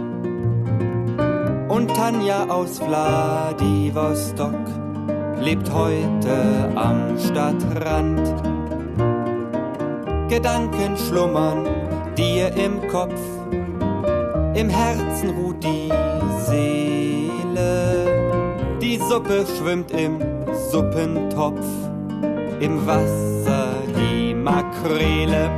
Und 1.68 1.94
Tanja 1.94 2.48
aus 2.48 2.78
Vladivostok 2.78 4.54
lebt 5.40 5.70
heute 5.72 6.72
am 6.74 7.18
Stadtrand. 7.18 8.22
Gedanken 10.28 10.96
schlummern 10.96 11.68
dir 12.16 12.54
im 12.56 12.86
Kopf, 12.88 13.20
im 14.54 14.70
Herzen 14.70 15.30
ruht 15.30 15.62
die 15.62 15.92
Seele. 16.46 18.06
Die 18.80 18.96
Suppe 18.96 19.44
schwimmt 19.58 19.90
im 19.90 20.18
Suppentopf, 20.70 21.66
im 22.60 22.86
Wasser 22.86 23.74
die 23.94 24.34
Makrele. 24.34 25.50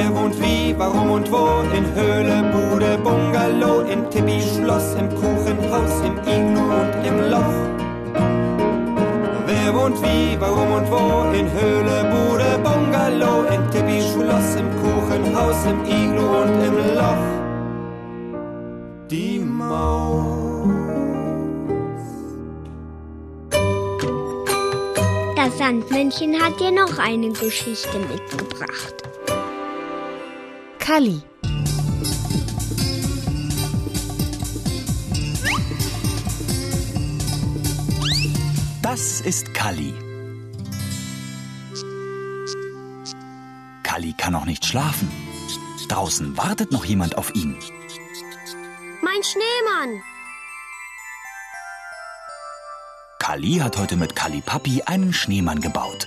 Wer 0.00 0.14
wohnt 0.14 0.40
wie, 0.40 0.78
warum 0.78 1.10
und 1.10 1.28
wo? 1.32 1.44
In 1.76 1.84
Höhle, 1.92 2.44
Bude, 2.52 2.96
Bungalow, 2.98 3.80
in 3.80 4.08
Tippi, 4.10 4.40
Schloss, 4.40 4.94
im 4.94 5.08
Kuchenhaus, 5.08 5.94
im 6.06 6.16
Iglu 6.34 6.62
und 6.80 7.04
im 7.04 7.30
Loch. 7.32 7.58
Wer 9.46 9.74
wohnt 9.74 10.00
wie, 10.00 10.38
warum 10.38 10.70
und 10.70 10.88
wo? 10.88 11.32
In 11.32 11.50
Höhle, 11.50 12.04
Bude, 12.12 12.60
Bungalow, 12.62 13.42
in 13.52 13.68
Tippi, 13.72 14.00
Schloss, 14.00 14.54
im 14.54 14.70
Kuchenhaus, 14.80 15.66
im 15.66 15.84
Iglu 15.84 16.26
und 16.42 16.62
im 16.68 16.76
Loch. 16.94 17.26
Die 19.10 19.40
Maus. 19.40 20.68
Das 25.34 25.58
Sandmännchen 25.58 26.40
hat 26.40 26.60
dir 26.60 26.70
noch 26.70 27.00
eine 27.00 27.30
Geschichte 27.30 27.98
mitgebracht. 27.98 29.07
Kalli. 30.88 31.20
Das 38.80 39.20
ist 39.20 39.52
Kalli. 39.52 39.92
Kalli 43.82 44.14
kann 44.16 44.32
noch 44.32 44.46
nicht 44.46 44.64
schlafen. 44.64 45.10
Draußen 45.90 46.34
wartet 46.38 46.72
noch 46.72 46.86
jemand 46.86 47.18
auf 47.18 47.34
ihn. 47.34 47.58
Mein 49.02 49.22
Schneemann! 49.22 50.02
Kalli 53.18 53.56
hat 53.56 53.76
heute 53.76 53.96
mit 53.96 54.16
Kalli 54.16 54.40
Papi 54.40 54.84
einen 54.86 55.12
Schneemann 55.12 55.60
gebaut. 55.60 56.06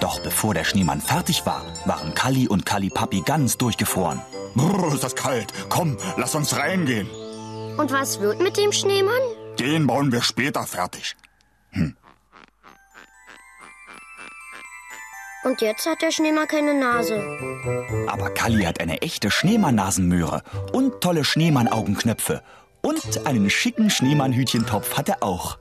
Doch 0.00 0.20
bevor 0.20 0.54
der 0.54 0.64
Schneemann 0.64 1.00
fertig 1.00 1.46
war, 1.46 1.64
waren 1.84 2.14
Kalli 2.14 2.48
und 2.48 2.66
Kalli 2.66 2.90
Papi 2.90 3.22
ganz 3.22 3.56
durchgefroren. 3.56 4.20
Brr, 4.54 4.94
ist 4.94 5.04
das 5.04 5.14
kalt. 5.14 5.52
Komm, 5.68 5.96
lass 6.16 6.34
uns 6.34 6.56
reingehen. 6.56 7.08
Und 7.76 7.92
was 7.92 8.20
wird 8.20 8.40
mit 8.40 8.56
dem 8.56 8.72
Schneemann? 8.72 9.20
Den 9.58 9.86
bauen 9.86 10.12
wir 10.12 10.22
später 10.22 10.64
fertig. 10.64 11.16
Und 15.44 15.60
jetzt 15.60 15.86
hat 15.86 16.02
der 16.02 16.10
Schneemann 16.10 16.48
keine 16.48 16.74
Nase. 16.74 17.22
Aber 18.08 18.30
Kalli 18.30 18.64
hat 18.64 18.80
eine 18.80 19.00
echte 19.02 19.30
Schneemann-Nasenmöhre 19.30 20.42
und 20.72 21.00
tolle 21.00 21.24
Schneemann-Augenknöpfe. 21.24 22.42
Und 22.82 23.26
einen 23.26 23.48
schicken 23.48 23.88
Schneemann-Hütchentopf 23.88 24.96
hat 24.96 25.08
er 25.08 25.22
auch. 25.22 25.58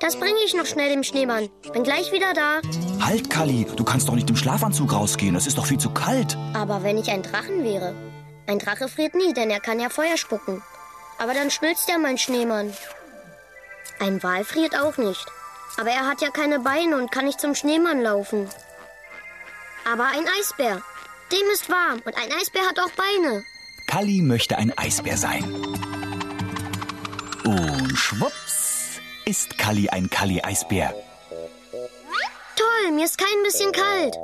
Das 0.00 0.16
bringe 0.16 0.38
ich 0.44 0.54
noch 0.54 0.66
schnell 0.66 0.90
dem 0.90 1.02
Schneemann. 1.02 1.48
Bin 1.72 1.82
gleich 1.82 2.12
wieder 2.12 2.32
da. 2.32 2.60
Halt, 3.04 3.28
Kalli, 3.28 3.66
du 3.76 3.84
kannst 3.84 4.08
doch 4.08 4.14
nicht 4.14 4.30
im 4.30 4.36
Schlafanzug 4.36 4.92
rausgehen. 4.92 5.34
Es 5.36 5.46
ist 5.46 5.58
doch 5.58 5.66
viel 5.66 5.78
zu 5.78 5.90
kalt. 5.90 6.36
Aber 6.54 6.82
wenn 6.82 6.96
ich 6.96 7.10
ein 7.10 7.22
Drachen 7.22 7.62
wäre. 7.62 7.94
Ein 8.46 8.58
Drache 8.58 8.88
friert 8.88 9.14
nie, 9.14 9.34
denn 9.34 9.50
er 9.50 9.60
kann 9.60 9.80
ja 9.80 9.88
Feuer 9.88 10.16
spucken. 10.16 10.62
Aber 11.18 11.34
dann 11.34 11.50
schmilzt 11.50 11.88
ja 11.88 11.98
mein 11.98 12.18
Schneemann. 12.18 12.72
Ein 13.98 14.22
Wal 14.22 14.44
friert 14.44 14.78
auch 14.78 14.96
nicht. 14.96 15.26
Aber 15.78 15.90
er 15.90 16.06
hat 16.06 16.22
ja 16.22 16.30
keine 16.30 16.60
Beine 16.60 16.96
und 16.96 17.10
kann 17.10 17.26
nicht 17.26 17.40
zum 17.40 17.54
Schneemann 17.54 18.02
laufen. 18.02 18.48
Aber 19.90 20.06
ein 20.06 20.26
Eisbär. 20.38 20.82
Dem 21.32 21.50
ist 21.52 21.68
warm 21.68 22.00
und 22.04 22.16
ein 22.16 22.32
Eisbär 22.40 22.62
hat 22.62 22.78
auch 22.78 22.90
Beine. 22.92 23.44
Kalli 23.86 24.22
möchte 24.22 24.56
ein 24.56 24.76
Eisbär 24.76 25.16
sein. 25.16 25.44
Und 27.44 27.96
schwupps 27.96 28.65
ist 29.28 29.58
Kalli 29.58 29.88
ein 29.88 30.08
Kalli-Eisbär. 30.08 30.94
Toll, 32.56 32.92
mir 32.92 33.04
ist 33.04 33.18
kein 33.18 33.42
bisschen 33.42 33.72
kalt. 33.72 34.16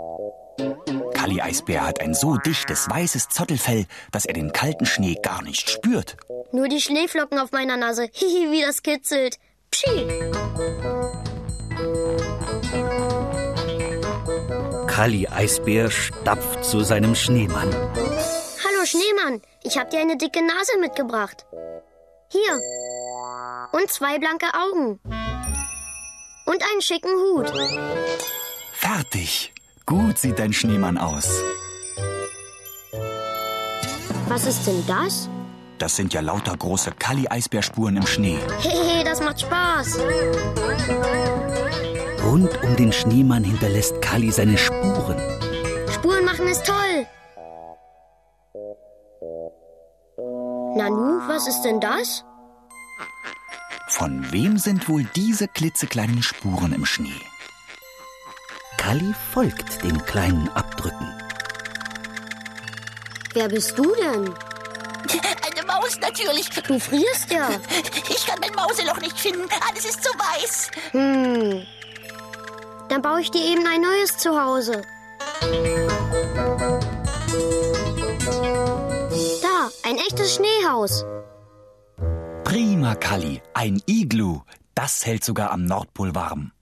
Kalli-Eisbär 1.14 1.84
hat 1.84 2.00
ein 2.00 2.14
so 2.14 2.36
dichtes, 2.36 2.88
weißes 2.88 3.28
Zottelfell, 3.28 3.86
dass 4.12 4.26
er 4.26 4.34
den 4.34 4.52
kalten 4.52 4.86
Schnee 4.86 5.16
gar 5.20 5.42
nicht 5.42 5.68
spürt. 5.70 6.16
Nur 6.52 6.68
die 6.68 6.80
Schneeflocken 6.80 7.40
auf 7.40 7.50
meiner 7.50 7.76
Nase. 7.76 8.08
Hihi, 8.12 8.52
wie 8.52 8.62
das 8.62 8.82
kitzelt. 8.82 9.38
Pschi. 9.72 10.06
Kalli-Eisbär 14.86 15.90
stapft 15.90 16.64
zu 16.64 16.80
seinem 16.80 17.16
Schneemann. 17.16 17.74
Hallo 17.74 18.84
Schneemann, 18.84 19.42
ich 19.64 19.78
hab 19.78 19.90
dir 19.90 19.98
eine 19.98 20.16
dicke 20.16 20.46
Nase 20.46 20.78
mitgebracht. 20.78 21.44
Hier. 22.28 22.60
Und 23.72 23.90
zwei 23.90 24.18
blanke 24.18 24.46
Augen. 24.54 25.00
Und 26.44 26.62
einen 26.70 26.82
schicken 26.82 27.10
Hut. 27.10 27.52
Fertig. 28.72 29.52
Gut 29.86 30.18
sieht 30.18 30.38
dein 30.38 30.52
Schneemann 30.52 30.98
aus. 30.98 31.28
Was 34.28 34.46
ist 34.46 34.66
denn 34.66 34.84
das? 34.86 35.28
Das 35.78 35.96
sind 35.96 36.14
ja 36.14 36.20
lauter 36.20 36.56
große 36.56 36.92
Kalli-Eisbärspuren 36.92 37.96
im 37.96 38.06
Schnee. 38.06 38.38
Hehe, 38.60 39.04
das 39.04 39.20
macht 39.20 39.40
Spaß. 39.40 39.98
Rund 42.24 42.62
um 42.62 42.76
den 42.76 42.92
Schneemann 42.92 43.44
hinterlässt 43.44 44.00
Kalli 44.00 44.30
seine 44.30 44.56
Spuren. 44.56 45.18
Spuren 45.90 46.24
machen 46.24 46.46
ist 46.46 46.64
toll. 46.64 47.06
Nanu, 50.76 51.20
was 51.28 51.48
ist 51.48 51.62
denn 51.62 51.80
das? 51.80 52.24
Von 53.94 54.32
wem 54.32 54.56
sind 54.56 54.88
wohl 54.88 55.04
diese 55.14 55.46
klitzekleinen 55.48 56.22
Spuren 56.22 56.72
im 56.72 56.86
Schnee? 56.86 57.20
Kalli 58.78 59.12
folgt 59.34 59.84
den 59.84 60.02
kleinen 60.06 60.48
Abdrücken. 60.48 61.12
Wer 63.34 63.48
bist 63.48 63.78
du 63.78 63.94
denn? 63.94 64.34
Eine 65.44 65.66
Maus 65.66 65.98
natürlich. 66.00 66.48
Du 66.48 66.80
frierst 66.80 67.30
ja. 67.30 67.50
Ich 68.08 68.26
kann 68.26 68.40
mein 68.40 68.54
Mauseloch 68.54 68.98
nicht 68.98 69.18
finden. 69.18 69.46
Alles 69.68 69.84
ist 69.84 70.02
so 70.02 70.10
weiß. 70.10 70.70
Hm. 70.92 71.66
Dann 72.88 73.02
baue 73.02 73.20
ich 73.20 73.30
dir 73.30 73.44
eben 73.44 73.66
ein 73.66 73.82
neues 73.82 74.16
Zuhause. 74.16 74.82
Da, 79.42 79.70
ein 79.82 79.98
echtes 79.98 80.34
Schneehaus. 80.36 81.04
Prima, 82.44 82.94
Kalli. 82.94 83.40
Ein 83.54 83.80
Iglu. 83.86 84.40
Das 84.74 85.04
hält 85.06 85.24
sogar 85.24 85.50
am 85.50 85.64
Nordpol 85.64 86.14
warm. 86.14 86.52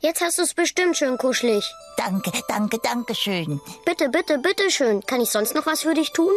Jetzt 0.00 0.20
hast 0.20 0.38
du 0.38 0.42
es 0.42 0.54
bestimmt 0.54 0.96
schön 0.96 1.18
kuschelig. 1.18 1.64
Danke, 1.96 2.30
danke, 2.48 2.78
danke 2.82 3.14
schön. 3.14 3.60
Bitte, 3.84 4.08
bitte, 4.08 4.38
bitte 4.38 4.70
schön. 4.70 5.00
Kann 5.06 5.20
ich 5.20 5.30
sonst 5.30 5.54
noch 5.54 5.66
was 5.66 5.82
für 5.82 5.94
dich 5.94 6.12
tun? 6.12 6.32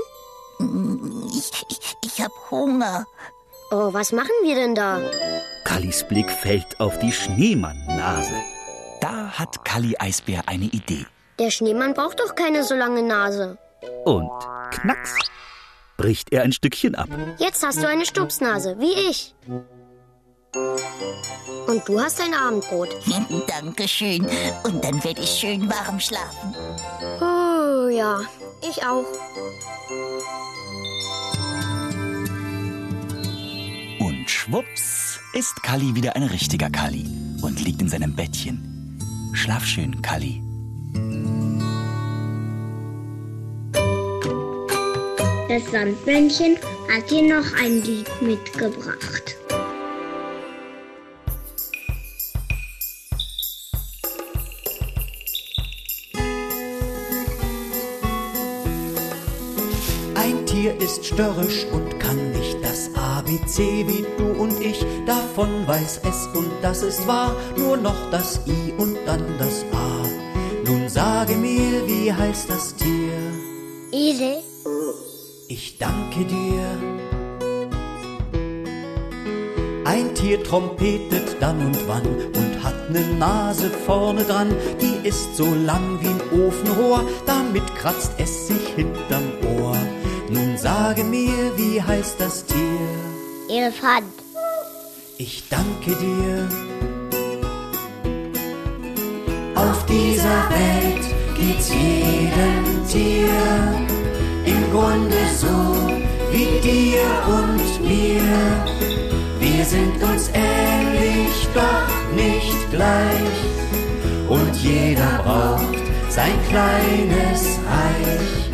Ich, 1.32 1.52
ich, 1.70 1.96
ich 2.04 2.22
hab 2.22 2.32
Hunger. 2.50 3.06
Oh, 3.72 3.94
was 3.94 4.12
machen 4.12 4.32
wir 4.44 4.56
denn 4.56 4.76
da? 4.76 5.00
Kallis 5.66 6.04
Blick 6.08 6.32
fällt 6.32 6.80
auf 6.80 6.98
die 7.00 7.12
Schneemann-Nase. 7.12 8.34
Da 9.02 9.32
hat 9.32 9.64
Kalli 9.64 9.96
Eisbär 10.00 10.44
eine 10.48 10.66
Idee. 10.66 11.06
Der 11.38 11.52
Schneemann 11.52 11.94
braucht 11.94 12.20
doch 12.20 12.36
keine 12.36 12.64
so 12.64 12.76
lange 12.76 13.04
Nase. 13.04 13.58
Und 14.06 14.32
knacks 14.72 15.16
bricht 16.00 16.32
er 16.32 16.43
ein 16.43 16.54
Stückchen 16.54 16.95
ab. 16.95 17.10
Jetzt 17.38 17.62
hast 17.62 17.84
du 17.84 17.88
eine 17.88 18.06
Stupsnase, 18.06 18.78
wie 18.80 19.10
ich. 19.12 19.36
Und 21.68 21.88
du 21.88 22.00
hast 22.00 22.22
ein 22.22 22.34
Abendbrot. 22.34 22.89
Dankeschön. 23.47 24.26
Und 24.64 24.84
dann 24.84 25.04
werde 25.04 25.22
ich 25.22 25.30
schön 25.30 25.70
warm 25.70 26.00
schlafen. 26.00 26.56
Oh 27.20 27.89
ja, 27.89 28.22
ich 28.68 28.82
auch. 28.84 29.06
Und 34.00 34.30
schwupps 34.30 35.20
ist 35.34 35.62
Kalli 35.64 35.93
wieder 35.95 36.16
ein 36.16 36.24
richtiger 36.24 36.70
Kalli 36.70 37.06
und 37.41 37.64
liegt 37.64 37.82
in 37.82 37.89
seinem 37.89 38.16
Bettchen. 38.16 38.97
Schlaf 39.34 39.66
schön, 39.66 40.02
Kalli. 40.02 40.49
Das 45.50 45.66
Sandmännchen 45.72 46.58
hat 46.93 47.10
dir 47.10 47.24
noch 47.24 47.54
ein 47.60 47.82
Lied 47.82 48.08
mitgebracht. 48.22 49.36
Ein 60.14 60.45
Tier 60.45 60.80
ist 60.80 61.04
störrisch 61.04 61.66
und 61.72 62.00
kann 62.00 62.32
nicht 62.34 62.60
das 62.62 62.91
ABC 62.93 63.88
wie 63.88 64.06
du 64.20 64.39
und 64.39 64.62
ich. 64.62 64.86
Davon 65.08 65.68
weiß 65.68 66.02
es 66.08 66.28
und 66.38 66.52
das 66.62 66.84
ist 66.84 67.08
wahr, 67.08 67.36
nur 67.58 67.76
noch 67.76 68.12
das 68.12 68.39
I 68.45 68.72
und 68.78 69.00
dann 69.08 69.26
das 69.39 69.66
A. 69.74 70.08
Nun 70.64 70.88
sage 70.88 71.34
mir, 71.34 71.88
wie 71.88 72.14
heißt 72.14 72.52
das 72.52 72.76
Tier? 72.76 73.18
Esel. 73.91 74.43
Ich 75.52 75.80
danke 75.80 76.26
dir. 76.26 76.62
Ein 79.84 80.14
Tier 80.14 80.43
trompetet 80.43 81.38
dann 81.39 81.66
und 81.66 81.88
wann 81.88 82.06
und 82.06 82.64
hat 82.64 82.91
ne 82.91 83.02
Nase 83.18 83.72
vorne 83.72 84.26
dran, 84.26 84.56
die 84.80 85.08
ist 85.08 85.36
so 85.36 85.45
lang 85.66 85.97
wie 86.02 86.10
ein 86.10 86.45
Ofenrohr, 86.45 87.04
damit 87.26 87.66
kratzt 87.76 88.12
es 88.20 88.45
sich 88.45 88.68
hinterm 88.76 89.24
Ohr. 89.58 89.76
Nun 90.30 90.56
sage 90.56 91.04
mir, 91.04 91.58
wie 91.58 91.82
heißt 91.82 92.20
das 92.20 92.45
Tier? 92.45 93.50
Elefant. 93.50 94.06
Ich 95.18 95.45
danke 95.50 95.95
dir. 95.95 96.47
Auf 99.56 99.84
dieser 99.88 100.47
Welt 100.52 101.06
geht's 101.36 101.70
jedem 101.70 102.88
Tier 102.88 103.99
im 104.50 104.72
Grunde 104.72 105.22
so 105.36 105.58
wie 106.32 106.60
dir 106.62 107.08
und 107.28 107.88
mir. 107.88 108.22
Wir 109.39 109.66
sind 109.66 110.02
uns 110.04 110.30
ähnlich, 110.34 111.47
doch 111.54 112.16
nicht 112.16 112.72
gleich. 112.72 113.39
Und 114.28 114.56
jeder 114.62 115.24
braucht 115.24 115.78
sein 116.10 116.38
kleines 116.50 117.60
Reich. 117.68 118.50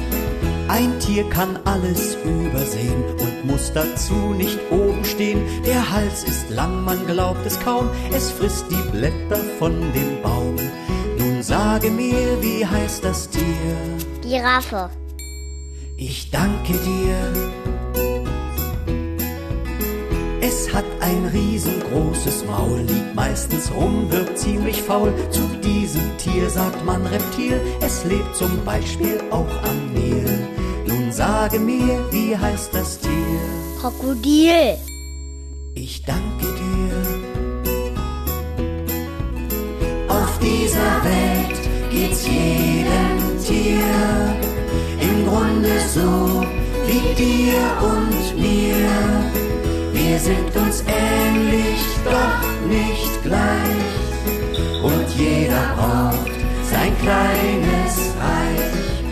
Ein 0.68 1.00
Tier 1.00 1.30
kann 1.30 1.60
alles 1.66 2.16
übersehen 2.24 3.04
und 3.20 3.46
muss 3.46 3.72
dazu 3.74 4.34
nicht 4.36 4.60
oben 4.72 5.06
stehen. 5.06 5.42
Der 5.66 5.92
Hals 5.92 6.24
ist 6.24 6.50
lang, 6.50 6.84
man 6.84 7.06
glaubt 7.06 7.46
es 7.46 7.60
kaum, 7.60 7.90
es 8.14 8.32
frisst 8.32 8.66
die 8.70 8.90
Blätter 8.92 9.42
von 9.60 9.74
dem 9.94 10.22
Baum. 10.22 10.56
Nun 11.18 11.44
sage 11.44 11.90
mir, 11.92 12.42
wie 12.42 12.66
heißt 12.66 13.04
das 13.04 13.30
Tier? 13.30 13.44
Giraffe. 14.22 14.90
Ich 15.98 16.30
danke 16.30 16.74
dir. 16.74 17.16
Es 20.42 20.74
hat 20.74 20.84
ein 21.00 21.26
riesengroßes 21.34 22.44
Maul, 22.46 22.82
liegt 22.82 23.16
meistens 23.16 23.72
rum, 23.74 24.12
wird 24.12 24.38
ziemlich 24.38 24.82
faul. 24.82 25.14
Zu 25.32 25.48
diesem 25.64 26.18
Tier 26.18 26.50
sagt 26.50 26.84
man 26.86 27.06
Reptil, 27.08 27.62
es 27.80 28.04
lebt 28.04 28.36
zum 28.36 28.64
Beispiel 28.66 29.22
auch 29.32 29.64
am 29.64 29.94
Nil. 29.94 30.48
Nun 30.86 31.14
sage 31.14 31.60
mir, 31.60 32.06
wie 32.12 32.36
heißt 32.38 32.74
das 32.74 33.00
Tier? 33.00 33.40
Krokodil. 33.80 34.78
Ich 35.76 36.04
danke 36.04 36.46
dir. 36.46 36.92
Auf 40.10 40.40
dieser 40.40 41.04
Welt 41.06 41.58
geht's 41.90 42.28
jedem 42.28 43.40
Tier 43.46 44.45
im 45.26 45.32
Grunde 45.32 45.80
so 45.94 46.44
wie 46.86 47.14
dir 47.16 47.62
und 47.82 48.40
mir. 48.40 48.76
Wir 49.94 50.20
sind 50.20 50.56
uns 50.56 50.84
ähnlich, 50.88 51.82
doch 52.04 52.68
nicht 52.68 53.24
gleich. 53.24 54.84
Und 54.84 55.10
jeder 55.18 55.74
braucht 55.76 56.32
sein 56.70 56.94
kleines 57.02 58.14
Reich. 58.20 59.04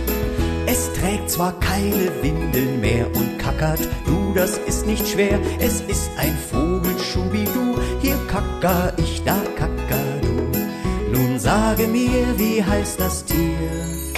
Es 0.65 0.91
trägt 0.93 1.29
zwar 1.29 1.53
keine 1.59 2.11
Windeln 2.21 2.79
mehr 2.81 3.07
und 3.15 3.37
kackert, 3.39 3.79
du, 4.05 4.33
das 4.35 4.57
ist 4.59 4.85
nicht 4.85 5.07
schwer. 5.07 5.39
Es 5.59 5.81
ist 5.81 6.11
ein 6.17 6.37
Vogel, 6.51 6.97
Schubidu, 6.99 7.79
hier 8.01 8.17
kacker 8.27 8.93
ich, 8.97 9.23
da 9.23 9.37
kacker 9.57 10.03
du. 10.21 11.17
Nun 11.17 11.39
sage 11.39 11.87
mir, 11.87 12.37
wie 12.37 12.63
heißt 12.63 12.99
das 12.99 13.25
Tier? 13.25 14.12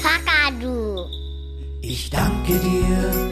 Ich 1.87 2.09
danke 2.09 2.53
dir. 2.57 3.31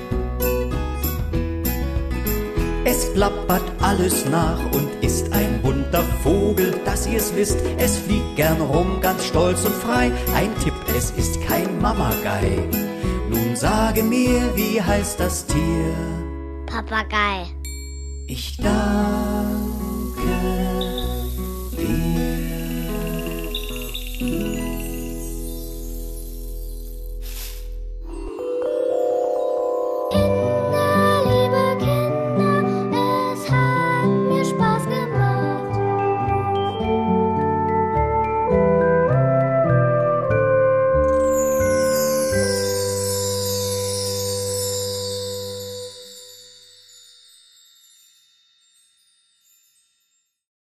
Es 2.85 3.11
plappert 3.13 3.63
alles 3.81 4.25
nach 4.29 4.59
und 4.73 4.87
ist 5.01 5.33
ein 5.33 5.59
bunter 5.63 6.03
Vogel, 6.23 6.79
dass 6.85 7.07
ihr's 7.07 7.35
wisst. 7.35 7.57
Es 7.77 7.97
fliegt 7.97 8.35
gern 8.35 8.61
rum, 8.61 9.01
ganz 9.01 9.25
stolz 9.25 9.65
und 9.65 9.73
frei. 9.73 10.11
Ein 10.35 10.51
Tipp, 10.63 10.75
es 10.95 11.09
ist 11.11 11.41
kein 11.41 11.81
Mamagei. 11.81 12.59
Nun 13.27 13.55
sage 13.55 14.03
mir, 14.03 14.55
wie 14.55 14.79
heißt 14.79 15.19
das 15.19 15.47
Tier? 15.47 15.95
Papagei. 16.67 17.47
Ich 18.27 18.57
danke 18.57 19.42